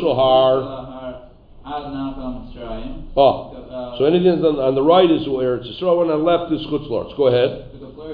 [1.64, 3.08] Ad Nachal Mitzrayim.
[3.16, 3.96] Oh.
[3.98, 6.88] So anything on, on the right is Eretz Yisrael, and on the left is Chutz
[6.90, 7.16] La'aretz.
[7.16, 7.70] Go ahead.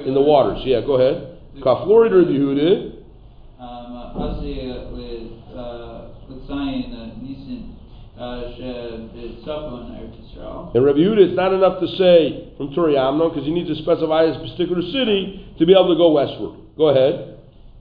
[0.06, 0.62] In the waters.
[0.64, 1.38] Yeah, go ahead.
[1.58, 2.94] Kaflori Rabbi Yehuda.
[3.58, 7.74] Um, uh, Asi with, uh, with Nisim,
[8.54, 8.62] She,
[9.42, 10.74] Tzapon, Eretz Yisrael.
[10.74, 13.74] And Rabbi Yehuda, it's not enough to say from Turi Amnon, because you need to
[13.82, 16.54] specify this particular city to be able to go westward.
[16.76, 17.37] Go ahead.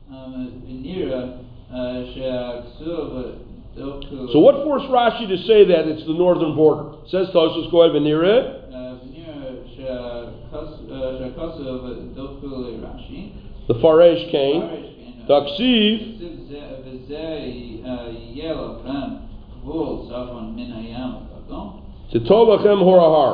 [0.09, 2.03] Uh,
[4.31, 6.97] so what forced Rashi to say that it's the northern border?
[7.09, 8.63] Says Tosus, go ahead, Venira.
[13.67, 14.61] The Faresh came.
[15.27, 16.17] Taksiv.
[22.13, 22.47] Tetov
[22.81, 23.33] Horahar.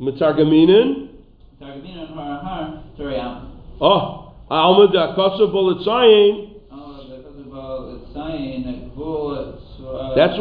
[0.00, 1.08] Mitargaminin.
[1.60, 2.82] Mitargaminin Horahar.
[2.98, 3.50] Toriyam.
[3.80, 3.88] Oh.
[3.88, 4.21] Ah.
[4.92, 6.60] Da Kasa Bolitzayin.
[10.14, 10.36] That's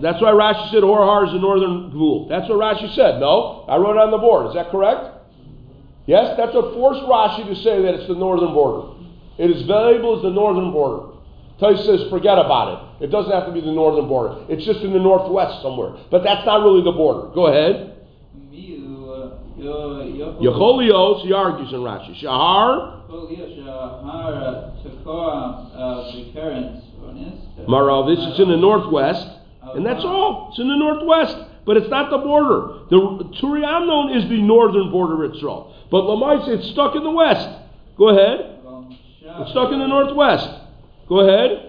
[0.00, 2.28] that's why Rashi said Horahar is the northern Gvul.
[2.28, 3.18] That's what Rashi said.
[3.18, 4.46] No, I wrote it on the board.
[4.46, 5.10] Is that correct?
[6.06, 8.94] Yes, that's what forced Rashi to say that it's the northern border.
[9.38, 11.18] It is valuable as the northern border.
[11.58, 13.04] Tais says forget about it.
[13.04, 14.46] It doesn't have to be the northern border.
[14.48, 15.98] It's just in the northwest somewhere.
[16.12, 17.34] But that's not really the border.
[17.34, 17.97] Go ahead.
[19.58, 22.14] Yecholios, he argues in Rashi.
[22.20, 23.02] Shahar,
[27.66, 29.26] Marav, this is in the northwest,
[29.74, 30.48] and that's all.
[30.50, 31.36] It's in the northwest,
[31.66, 32.84] but it's not the border.
[32.90, 32.98] The
[33.40, 35.74] Turi Amnon is the northern border of Israel.
[35.90, 37.48] But Lamais, it's stuck in the west.
[37.96, 38.60] Go ahead.
[39.40, 40.48] It's stuck in the northwest.
[41.08, 41.64] Go ahead.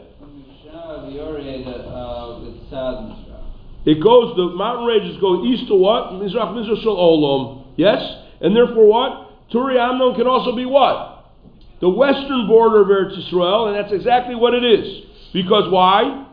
[3.86, 6.12] It goes, the mountain ranges go east to what?
[6.14, 7.59] Mizrach Mizrach Olam.
[7.80, 8.04] Yes?
[8.42, 9.50] And therefore what?
[9.52, 11.32] Turi Amnon can also be what?
[11.80, 15.06] The western border of Eretz Yisrael, and that's exactly what it is.
[15.32, 16.28] Because why?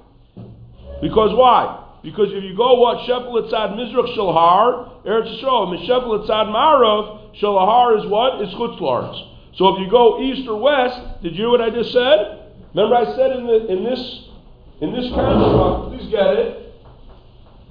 [1.01, 1.85] Because why?
[2.03, 3.07] Because if you go what?
[3.07, 5.73] Shefel Etzad Mizrach Shal Har, Eretz Yisrael.
[5.73, 8.43] And Shefel Etzad Marav, Shal Har is what?
[8.43, 9.35] Is Chutz La'aretz.
[9.55, 12.51] So if you go east or west, did you hear what I just said?
[12.75, 14.29] Remember I said in, the, in this
[14.81, 16.75] in this construct, please get it.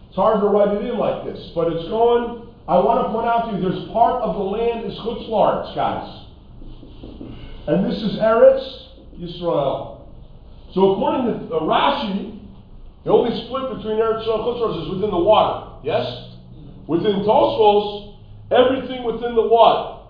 [0.07, 2.44] It's hard to write it in like this, but it's going.
[2.67, 5.75] I want to point out to you, there's part of the land is Chutz La'aretz,
[5.75, 6.25] guys,
[7.67, 10.01] and this is Eretz Yisrael.
[10.73, 12.41] So according to uh, Rashi,
[13.03, 15.77] the only split between Eretz Yisrael and Chutz La'aretz is within the water.
[15.83, 16.09] Yes,
[16.87, 18.17] within Tosfos,
[18.49, 20.09] everything within the water,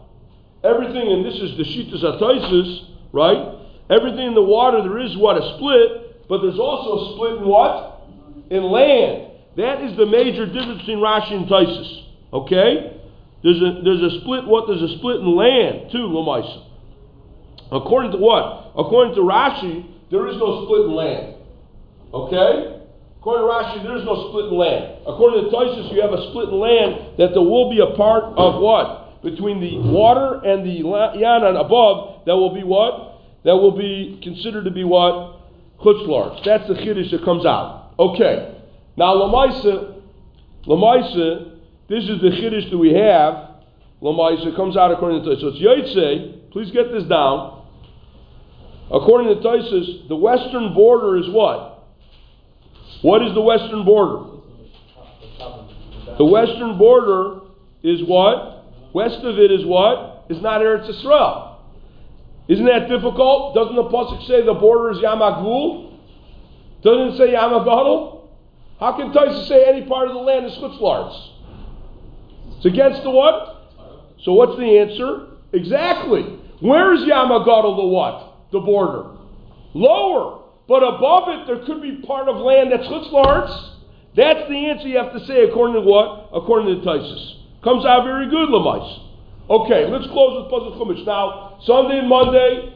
[0.63, 3.51] everything, and this is the Shitas Ataisis, right?
[3.89, 7.47] Everything in the water, there is what a split, but there's also a split in
[7.49, 8.07] what?
[8.49, 9.31] In land.
[9.57, 12.04] That is the major difference between Rashi and Taisus.
[12.35, 12.99] Okay?
[13.43, 14.67] There's a there's a split what?
[14.67, 16.65] There's a split in land too, Lamaisa.
[17.71, 18.73] According to what?
[18.75, 21.35] According to Rashi, there is no split in land.
[22.13, 22.81] Okay?
[23.19, 24.99] According to Rashi, there is no split in land.
[25.07, 28.23] According to Taisus, you have a split in land that there will be a part
[28.37, 29.23] of what?
[29.23, 33.21] Between the water and the Yanan above, that will be what?
[33.43, 35.39] That will be considered to be what?
[35.79, 36.43] Chutz La'aretz.
[36.45, 37.93] That's the Chiddush that comes out.
[37.97, 38.55] Okay.
[38.97, 40.01] Now, Lamaisa,
[40.67, 41.54] Lamaisa,
[41.87, 43.51] this is the Chiddush that we have.
[44.01, 45.41] Lamaisa comes out according to Taisus.
[45.41, 47.63] So it's Yaitse, please get this down.
[48.91, 51.83] According to Taisus, the western border is what?
[53.01, 54.31] What is the western border?
[56.17, 57.41] The western border
[57.83, 58.65] is what?
[58.93, 60.25] West of it is what?
[60.29, 61.57] Is not Eretz Yisrael.
[62.47, 63.55] Isn't that difficult?
[63.55, 65.97] Doesn't the pasuk say the border is Yamagvul?
[66.83, 68.27] Doesn't it say Yamagadol?
[68.79, 71.34] How can Taisa say any part of the land is Chutz La'aretz?
[72.65, 73.69] It's against the what?
[74.23, 75.37] So what's the answer?
[75.53, 76.23] Exactly.
[76.61, 78.49] Where is Yamagata the what?
[78.51, 79.17] The border.
[79.75, 80.41] Lower.
[80.67, 83.75] But above it, there could be part of land that's Chutz La'aretz.
[84.15, 86.29] That's the answer you have to say according to what?
[86.33, 87.61] According to Taisus.
[87.63, 89.03] Comes out very good, Lamais.
[89.47, 91.05] Okay, let's close with Puzzle Chumash.
[91.05, 92.73] Now, Sunday and Monday,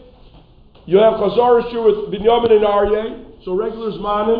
[0.86, 3.44] you have Chazar with Binyamin and Aryeh.
[3.44, 4.38] So regular Zmanim.